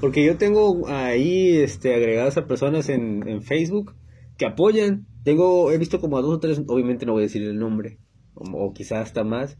[0.00, 3.94] Porque yo tengo ahí este, agregadas a personas en, en Facebook
[4.36, 5.06] que apoyan.
[5.24, 7.98] Tengo, he visto como a dos o tres, obviamente no voy a decir el nombre,
[8.34, 9.58] o, o quizás hasta más,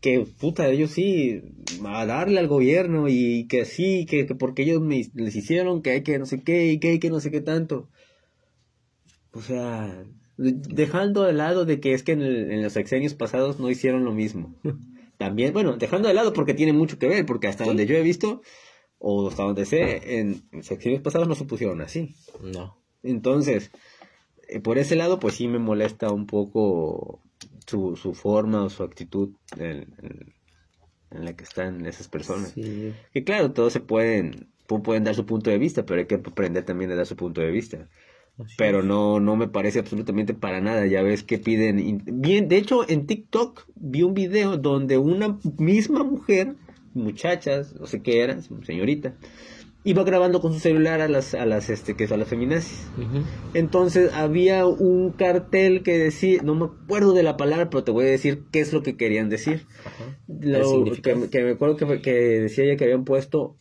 [0.00, 1.42] que puta, ellos sí,
[1.84, 5.90] a darle al gobierno y que sí, que, que porque ellos me- les hicieron, que
[5.90, 7.88] hay que no sé qué y que hay que no sé qué tanto.
[9.32, 10.04] O sea,
[10.38, 14.04] dejando de lado de que es que en, el- en los sexenios pasados no hicieron
[14.04, 14.54] lo mismo.
[15.18, 18.02] También, bueno, dejando de lado porque tiene mucho que ver, porque hasta donde yo he
[18.02, 18.40] visto,
[18.98, 22.14] o hasta donde sé, en, en sexenios pasados no se pusieron así.
[22.40, 22.78] No.
[23.02, 23.72] Entonces,
[24.48, 27.20] eh, por ese lado, pues sí me molesta un poco
[27.66, 30.34] su, su forma o su actitud en, en-
[31.10, 32.50] en la que están esas personas.
[32.52, 32.92] Sí.
[33.12, 36.16] Que claro, todos se pueden, pu- pueden dar su punto de vista, pero hay que
[36.16, 37.88] aprender también a dar su punto de vista.
[38.38, 38.84] Así Pero es.
[38.84, 40.86] no, no me parece absolutamente para nada.
[40.86, 42.02] Ya ves que piden.
[42.06, 46.54] Bien, de hecho, en TikTok vi un video donde una misma mujer,
[46.94, 49.14] muchachas, no sé qué era, señorita,
[49.84, 52.88] iba grabando con su celular a las, a las, este, que son las feminazis.
[53.54, 58.06] Entonces había un cartel que decía, no me acuerdo de la palabra, pero te voy
[58.06, 59.66] a decir qué es lo que querían decir.
[60.26, 63.56] Lo que, que me acuerdo que, que decía ella que habían puesto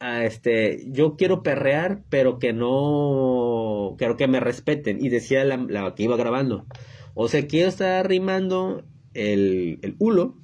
[0.00, 5.04] a este yo quiero perrear pero que no quiero que me respeten.
[5.04, 6.66] Y decía la, la que iba grabando.
[7.14, 8.84] O sea quiero estar arrimando
[9.14, 10.36] el, el hulo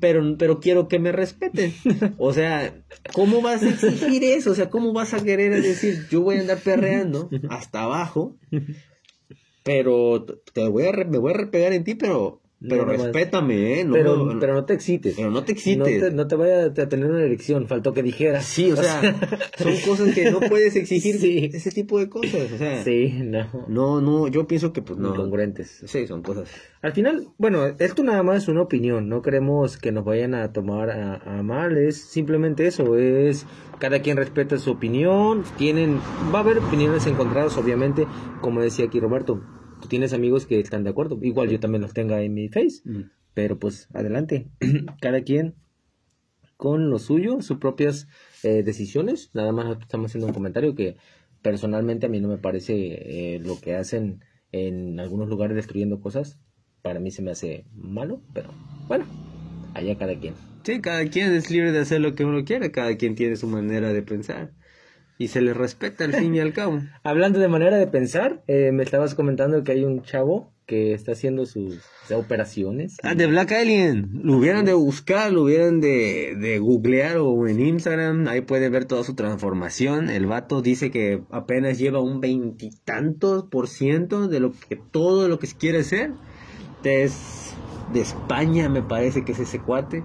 [0.00, 1.72] pero pero quiero que me respeten.
[2.18, 2.74] O sea
[3.12, 6.40] cómo vas a exigir eso o sea cómo vas a querer decir yo voy a
[6.40, 8.36] andar perreando hasta abajo
[9.62, 13.80] pero te voy a me voy a repegar en ti pero pero No, no respétame
[13.80, 15.14] eh no, pero, no- pero no te excites.
[15.16, 18.02] pero no te No excites te, no te vaya a tener una erección, faltó que
[18.02, 18.44] dijeras.
[18.44, 19.00] Sí, o sea,
[19.58, 21.50] son cosas que no puedes exigir Sí.
[21.52, 23.46] ese tipo de cosas, o sea, Sí, no.
[23.68, 25.82] no, no, yo pienso que pues no, Incongruentes.
[25.86, 26.48] sí, son cosas.
[26.82, 30.52] Al final, bueno, esto nada más es una opinión, no queremos que nos vayan a
[30.52, 33.46] tomar a, a mal, es simplemente eso, es
[33.78, 35.98] cada quien respeta su opinión, tienen,
[36.34, 38.06] va a haber opiniones encontradas, obviamente,
[38.40, 39.40] como decía aquí Roberto,
[39.92, 42.80] tienes amigos que están de acuerdo, igual yo también los tenga en mi face,
[43.34, 44.48] pero pues adelante,
[45.02, 45.54] cada quien
[46.56, 48.08] con lo suyo, sus propias
[48.42, 49.28] eh, decisiones.
[49.34, 50.96] Nada más estamos haciendo un comentario que
[51.42, 56.38] personalmente a mí no me parece eh, lo que hacen en algunos lugares destruyendo cosas.
[56.80, 58.48] Para mí se me hace malo, pero
[58.88, 59.04] bueno,
[59.74, 60.32] allá cada quien.
[60.62, 63.46] Sí, cada quien es libre de hacer lo que uno quiere, cada quien tiene su
[63.46, 64.54] manera de pensar.
[65.18, 66.80] Y se le respeta al fin y al cabo.
[67.04, 71.12] Hablando de manera de pensar, eh, me estabas comentando que hay un chavo que está
[71.12, 71.80] haciendo sus
[72.14, 72.96] operaciones.
[73.02, 74.20] Ah, de Black Alien.
[74.22, 78.26] Lo hubieran de buscar, lo hubieran de, de googlear o en Instagram.
[78.28, 80.08] Ahí puede ver toda su transformación.
[80.08, 85.38] El vato dice que apenas lleva un veintitantos por ciento de lo que todo lo
[85.38, 86.12] que quiere ser.
[86.84, 87.52] Es
[87.92, 90.02] de España, me parece que es ese cuate.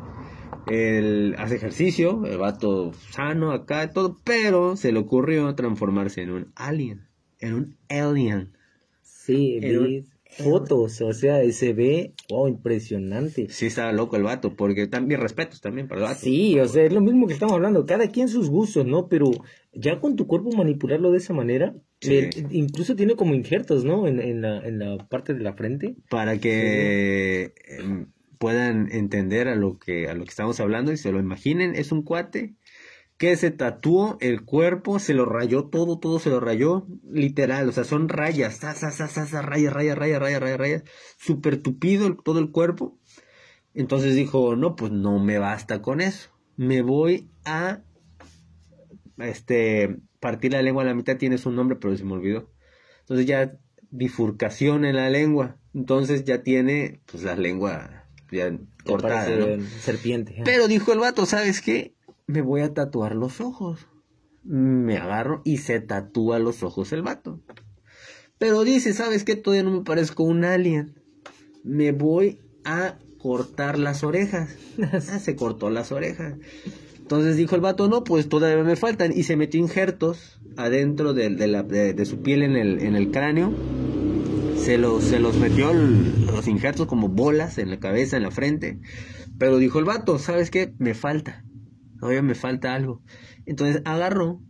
[0.69, 6.51] Él hace ejercicio, el vato sano acá, todo, pero se le ocurrió transformarse en un
[6.55, 7.07] alien.
[7.39, 8.53] En un alien.
[9.01, 13.47] Sí, En vi fotos, o sea, y se ve, wow, impresionante.
[13.49, 16.19] Sí, estaba loco el vato, porque también respetos también para el vato.
[16.21, 19.07] Sí, o sea, es lo mismo que estamos hablando, cada quien sus gustos, ¿no?
[19.07, 19.31] Pero
[19.73, 22.13] ya con tu cuerpo manipularlo de esa manera, Sí.
[22.15, 24.07] eh, incluso tiene como injertos, ¿no?
[24.07, 25.95] En, en, la, en la parte de la frente.
[26.09, 28.07] para que em,
[28.37, 31.91] puedan entender a lo que a lo que estamos hablando y se lo imaginen es
[31.91, 32.55] un cuate
[33.17, 37.71] que se tatuó el cuerpo se lo rayó todo todo se lo rayó literal o
[37.71, 38.73] sea son rayas sa,
[39.41, 40.83] rayas rayas rayas rayas rayas rayas
[41.17, 42.97] súper tupido todo el cuerpo
[43.73, 47.81] entonces dijo no pues no me basta con eso me voy a
[49.17, 52.51] este partir la lengua a la mitad tiene su nombre pero se me olvidó
[52.99, 53.57] entonces ya
[53.89, 55.57] bifurcación en la lengua.
[55.73, 58.51] Entonces ya tiene pues la lengua ya
[58.85, 59.27] cortada.
[59.81, 60.41] serpiente.
[60.45, 61.93] Pero dijo el vato, ¿sabes qué?
[62.25, 63.87] Me voy a tatuar los ojos.
[64.43, 67.41] Me agarro y se tatúa los ojos el vato.
[68.37, 69.35] Pero dice, ¿sabes qué?
[69.35, 70.93] Todavía no me parezco un alien.
[71.63, 74.55] Me voy a cortar las orejas.
[74.91, 76.35] Ah, se cortó las orejas.
[76.99, 79.11] Entonces dijo el vato, no, pues todavía me faltan.
[79.15, 82.95] Y se metió injertos adentro de, de la- de- de su piel en el, en
[82.95, 83.53] el cráneo.
[84.67, 88.31] Se los, se los metió el- los injertos como bolas en la cabeza, en la
[88.31, 88.81] frente.
[89.39, 90.73] Pero dijo el vato, ¿sabes qué?
[90.77, 91.45] Me falta.
[92.01, 93.01] Todavía me falta algo.
[93.45, 94.41] Entonces agarró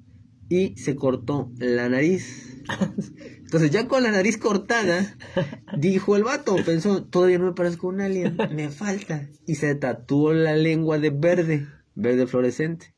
[0.49, 2.63] y se cortó la nariz.
[3.37, 5.15] Entonces ya con la nariz cortada,
[5.77, 9.29] dijo el vato, pensó, todavía no me parezco un alien, me falta.
[9.45, 12.95] Y se tatuó la lengua de verde, verde fluorescente.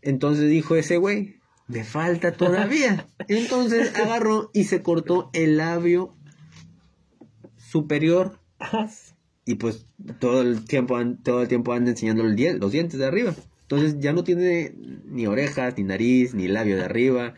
[0.00, 1.34] Entonces dijo ese güey,
[1.68, 3.06] me falta todavía.
[3.28, 6.16] Entonces agarró y se cortó el labio
[7.70, 8.38] superior
[9.46, 9.86] y pues
[10.18, 13.34] todo el tiempo todo el tiempo anda enseñando el die- los dientes de arriba.
[13.62, 14.74] Entonces ya no tiene
[15.06, 17.34] ni orejas, ni nariz, ni labio de arriba.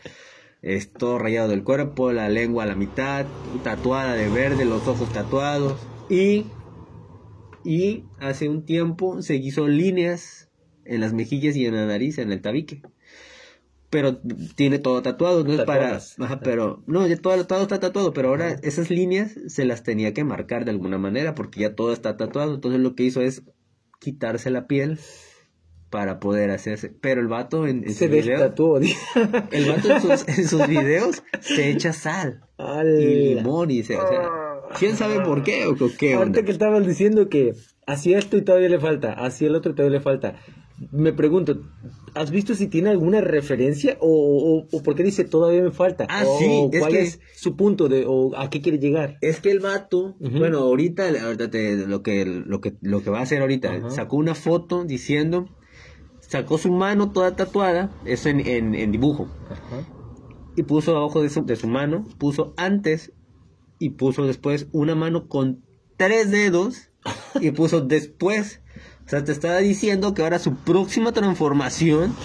[0.63, 3.25] Es todo rayado del cuerpo, la lengua a la mitad,
[3.63, 5.79] tatuada de verde, los ojos tatuados.
[6.09, 6.45] Y,
[7.63, 10.49] y hace un tiempo se hizo líneas
[10.85, 12.81] en las mejillas y en la nariz, en el tabique.
[13.93, 14.17] Pero
[14.55, 15.97] tiene todo tatuado, no es para...
[15.97, 16.81] Ajá, pero...
[16.87, 20.65] No, ya todo, todo está tatuado, pero ahora esas líneas se las tenía que marcar
[20.65, 22.55] de alguna manera porque ya todo está tatuado.
[22.55, 23.43] Entonces lo que hizo es
[23.99, 24.97] quitarse la piel
[25.91, 26.89] para poder hacerse.
[26.89, 28.41] Pero el vato en, en Se sus videos...
[29.51, 32.41] El vato en sus, en sus videos se echa sal
[32.99, 33.95] y limón y se...
[33.95, 34.23] O sea,
[34.79, 36.25] ¿quién sabe por qué o qué onda?
[36.25, 37.53] Ahorita que estabas diciendo que
[37.85, 40.39] hacía esto y todavía le falta, hacía el otro y todavía le falta.
[40.91, 41.61] Me pregunto,
[42.15, 46.05] ¿has visto si tiene alguna referencia o, o, o por qué dice todavía me falta?
[46.09, 49.17] Ah, o, sí, es ¿Cuál que- es su punto de o a qué quiere llegar?
[49.21, 53.19] Es que el vato, bueno, ahorita, ahorita te- lo que lo que lo que va
[53.19, 55.47] a hacer ahorita, sacó una foto diciendo,
[56.21, 59.27] sacó su mano toda tatuada, eso en, en, en dibujo,
[60.55, 63.11] y puso abajo de su, de su mano, puso antes
[63.79, 65.63] y puso después una mano con
[65.97, 66.89] tres dedos
[67.39, 68.59] y puso después.
[69.05, 72.15] O sea, te estaba diciendo que ahora su próxima transformación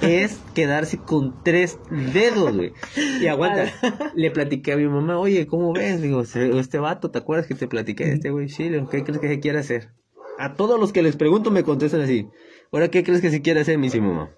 [0.00, 2.72] es quedarse con tres dedos, güey.
[3.20, 3.72] Y aguanta,
[4.14, 6.00] le platiqué a mi mamá, oye, ¿cómo ves?
[6.00, 8.48] Digo, "Se- este vato, ¿te acuerdas que te platiqué de este güey?
[8.48, 9.90] Sí, le digo, ¿qué crees que se quiere hacer?
[10.38, 12.28] A todos los que les pregunto me contestan así.
[12.72, 13.76] Ahora, ¿qué crees que se quiere hacer?
[13.78, 14.30] Me dice mi mamá.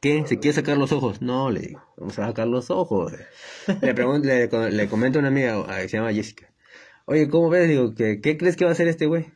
[0.00, 0.24] ¿Qué?
[0.26, 1.22] ¿Se quiere sacar los ojos?
[1.22, 3.12] No, le digo, vamos a sacar los ojos.
[3.80, 6.52] Le, pregunto, le, le comento a una amiga ah, que se llama Jessica.
[7.06, 7.68] Oye, ¿cómo ves?
[7.68, 9.26] Digo, ¿qué, qué crees que va a hacer este güey?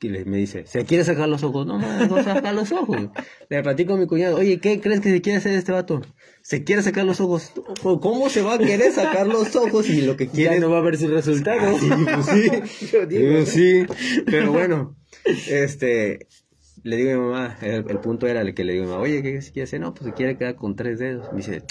[0.00, 1.66] Y me dice, ¿se quiere sacar los ojos?
[1.66, 3.08] No, no, no sacar los ojos.
[3.48, 6.02] Le platico a mi cuñado, oye, ¿qué crees que se quiere hacer este vato?
[6.42, 7.52] ¿Se quiere sacar los ojos?
[7.82, 10.78] ¿Cómo se va a querer sacar los ojos si lo que quiere Ya no va
[10.78, 11.58] a ver su resultado.
[11.60, 12.86] Ah, sí, pues sí.
[12.92, 13.86] Yo digo, Digo, sí,
[14.24, 14.96] pero bueno,
[15.48, 16.28] este,
[16.84, 18.92] le digo a mi mamá, el, el punto era el que le digo a mi
[18.92, 19.80] mamá, oye, ¿qué se quiere hacer?
[19.80, 21.30] No, pues se quiere quedar con tres dedos.
[21.32, 21.64] Me dice,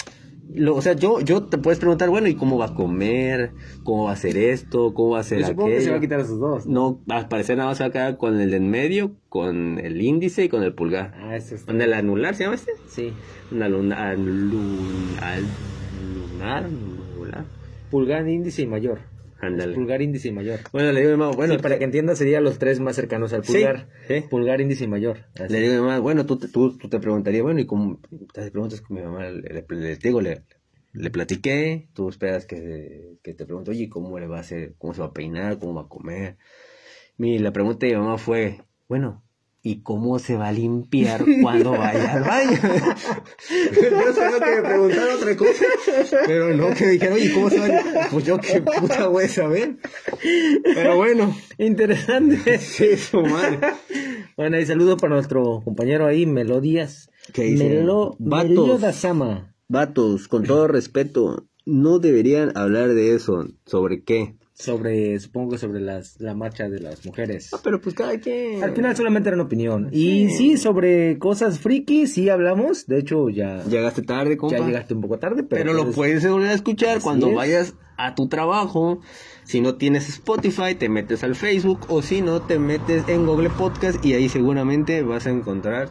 [0.54, 3.52] lo- o sea, yo, yo te puedes preguntar, bueno, ¿y cómo va a comer?
[3.84, 4.94] ¿Cómo va a hacer esto?
[4.94, 5.92] ¿Cómo va a hacer Yo supongo que se aquello?
[5.92, 6.66] va a quitar esos dos.
[6.66, 10.00] No, al parecer nada más va a quedar con el de en medio, con el
[10.00, 11.14] índice y con el pulgar.
[11.16, 11.72] Ah, ese está.
[11.72, 12.72] ¿Con el anular se llama este?
[12.88, 13.12] Sí.
[13.52, 15.44] Un aluna- alun- al-
[16.32, 17.44] lunar, anular.
[17.90, 19.00] Pulgar, índice y mayor.
[19.40, 19.74] Ándale.
[19.74, 20.60] Pulgar, índice y mayor.
[20.72, 22.96] Bueno, le digo a mi mamá, bueno, Bueno, para que entiendas, serían los tres más
[22.96, 23.88] cercanos al Sí, pulgar.
[24.08, 24.24] sí.
[24.28, 25.18] Pulgar, índice y mayor.
[25.38, 25.52] Así.
[25.52, 28.00] Le digo a mi mamá, bueno, tú, te- tú, tú te preguntarías, bueno, ¿y cómo?
[28.32, 30.42] Te preguntas con mi mamá, le digo, le,
[30.92, 34.74] le platiqué, tú esperas que, que te pregunte, oye, ¿cómo le va a hacer?
[34.78, 35.58] ¿Cómo se va a peinar?
[35.58, 36.36] ¿Cómo va a comer?
[37.16, 38.58] Mi, la pregunta de mi mamá fue,
[38.88, 39.24] bueno,
[39.62, 42.58] ¿y cómo se va a limpiar cuando vaya al baño?
[43.74, 45.64] yo espero que me preguntara otra cosa,
[46.26, 48.10] pero no que me dijeran, oye, ¿cómo se va a limpiar?
[48.10, 49.76] Pues yo qué puta voy a saber.
[50.62, 52.58] Pero bueno, Interesante.
[52.58, 53.58] sí, su madre.
[54.36, 57.10] Bueno, y saludos para nuestro compañero ahí, Melodías.
[57.32, 57.68] ¿Qué dice?
[57.68, 58.80] Melo, Vatos.
[58.80, 59.54] Dasama.
[59.68, 63.46] Vatos, con todo respeto, no deberían hablar de eso.
[63.66, 64.36] ¿Sobre qué?
[64.58, 67.50] Sobre, supongo que sobre las, la marcha de las mujeres.
[67.54, 68.60] Ah, pero pues cada quien.
[68.64, 69.88] Al final solamente era una opinión.
[69.92, 72.86] Y sí, sobre cosas friki, sí hablamos.
[72.88, 74.58] De hecho, ya, Llegaste tarde, compa.
[74.58, 77.34] ya llegaste un poco tarde, pero, Pero lo pues, puedes volver a escuchar cuando es.
[77.36, 79.00] vayas a tu trabajo.
[79.44, 83.50] Si no tienes Spotify, te metes al Facebook o si no, te metes en Google
[83.50, 85.88] Podcast y ahí seguramente vas a encontrar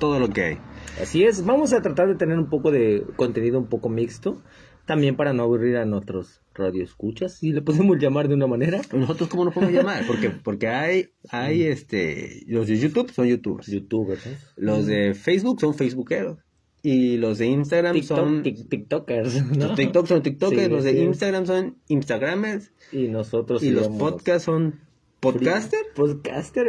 [0.00, 0.58] todo lo que hay.
[1.00, 4.42] Así es, vamos a tratar de tener un poco de contenido un poco mixto,
[4.88, 8.80] también para no aburrir a nuestros radioescuchas, si le podemos llamar de una manera.
[8.92, 10.04] ¿Nosotros cómo nos podemos llamar?
[10.06, 13.68] Porque, porque hay, hay este, los de YouTube son YouTubers.
[13.68, 14.32] Youtubers, ¿no?
[14.56, 16.38] Los de Facebook son Facebookeros.
[16.82, 18.42] Y los de Instagram TikTok, son...
[18.42, 19.66] TikTokers, ¿no?
[19.68, 20.98] Los TikTok son TikTokers, Sí, los de sí.
[21.00, 22.72] Instagram son Instagramers.
[22.90, 24.80] Y nosotros y los podcasts son
[25.20, 25.80] podcaster.
[25.94, 26.66] Podcaster,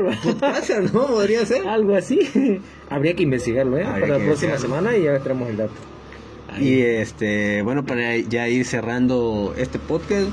[0.94, 1.08] ¿no?
[1.08, 1.66] Podría ser.
[1.68, 2.20] Algo así.
[2.90, 3.86] Habría que investigarlo, ¿eh?
[3.86, 5.99] Habría para la próxima semana y ya traemos el dato.
[6.60, 10.30] Y este, bueno, para ya ir cerrando este podcast,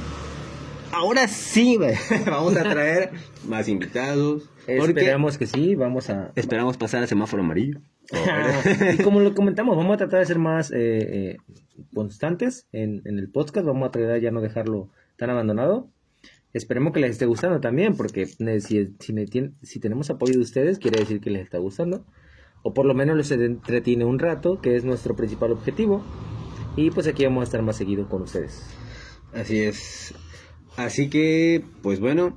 [0.92, 1.78] ahora sí,
[2.26, 3.10] vamos a traer
[3.48, 4.48] más invitados.
[4.66, 6.32] Esperamos que sí, vamos a...
[6.34, 7.80] esperamos pasar al semáforo amarillo.
[8.94, 11.36] y como lo comentamos, vamos a tratar de ser más eh, eh,
[11.92, 15.90] constantes en, en el podcast, vamos a tratar de ya no dejarlo tan abandonado.
[16.52, 19.14] Esperemos que les esté gustando también, porque eh, si, si,
[19.62, 22.06] si tenemos apoyo de ustedes, quiere decir que les está gustando.
[22.62, 26.02] O por lo menos les entretiene un rato, que es nuestro principal objetivo.
[26.76, 28.66] Y pues aquí vamos a estar más seguido con ustedes.
[29.32, 30.14] Así es.
[30.76, 32.36] Así que, pues bueno,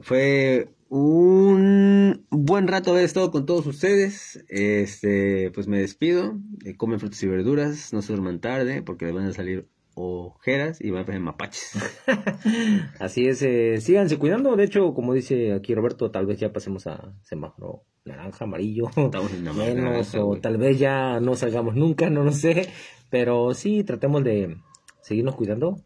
[0.00, 4.44] fue un buen rato haber estado con todos ustedes.
[4.48, 6.38] Este, pues me despido.
[6.64, 9.68] Eh, comen frutas y verduras, no se duerman tarde porque les van a salir
[10.00, 11.72] ojeras y van a poner mapaches.
[12.98, 14.56] Así es, eh, síganse cuidando.
[14.56, 19.32] De hecho, como dice aquí Roberto, tal vez ya pasemos a semáforo naranja, amarillo, Estamos
[19.32, 20.40] en naranja, menos, o güey.
[20.40, 22.68] tal vez ya no salgamos nunca, no lo sé.
[23.10, 24.56] Pero sí, tratemos de
[25.02, 25.76] seguirnos cuidando.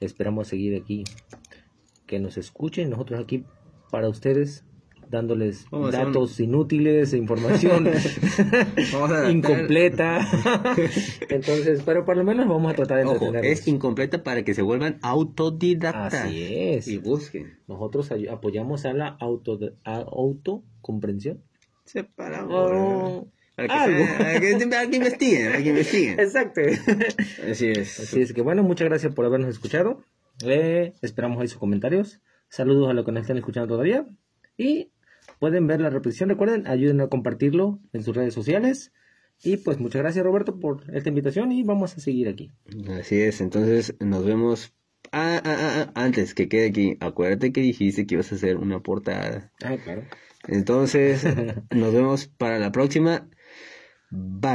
[0.00, 1.04] Esperamos seguir aquí,
[2.06, 2.90] que nos escuchen.
[2.90, 3.44] Nosotros aquí
[3.90, 4.64] para ustedes,
[5.10, 7.88] dándoles Vamos hacer un- datos inútiles, e información
[9.30, 10.26] incompleta.
[11.28, 14.62] Entonces, pero por lo menos vamos a tratar de Ojo, es incompleta para que se
[14.62, 16.14] vuelvan autodidactas.
[16.14, 16.88] Así es.
[16.88, 17.58] Y busquen.
[17.66, 21.42] Nosotros apoyamos a la auto a autocomprensión.
[21.84, 22.52] Separamos.
[22.52, 23.98] Oh, para, que algo.
[24.04, 26.20] sea- para que, para que investiguen, para que investiguen.
[26.20, 26.60] Exacto.
[27.50, 28.00] Así es.
[28.00, 30.02] Así es que bueno, muchas gracias por habernos escuchado.
[30.44, 32.20] Eh, esperamos ahí sus comentarios.
[32.48, 34.06] Saludos a los que nos están escuchando todavía.
[34.58, 34.90] Y
[35.38, 36.28] pueden ver la repetición.
[36.28, 38.92] Recuerden, ayuden a compartirlo en sus redes sociales.
[39.42, 42.52] Y pues muchas gracias Roberto por esta invitación y vamos a seguir aquí.
[42.98, 44.72] Así es, entonces nos vemos.
[45.12, 48.56] Ah, ah, ah, ah, antes que quede aquí, acuérdate que dijiste que ibas a hacer
[48.56, 49.52] una portada.
[49.62, 50.02] Ah, claro.
[50.48, 51.24] Entonces,
[51.70, 53.28] nos vemos para la próxima.
[54.10, 54.54] Bye.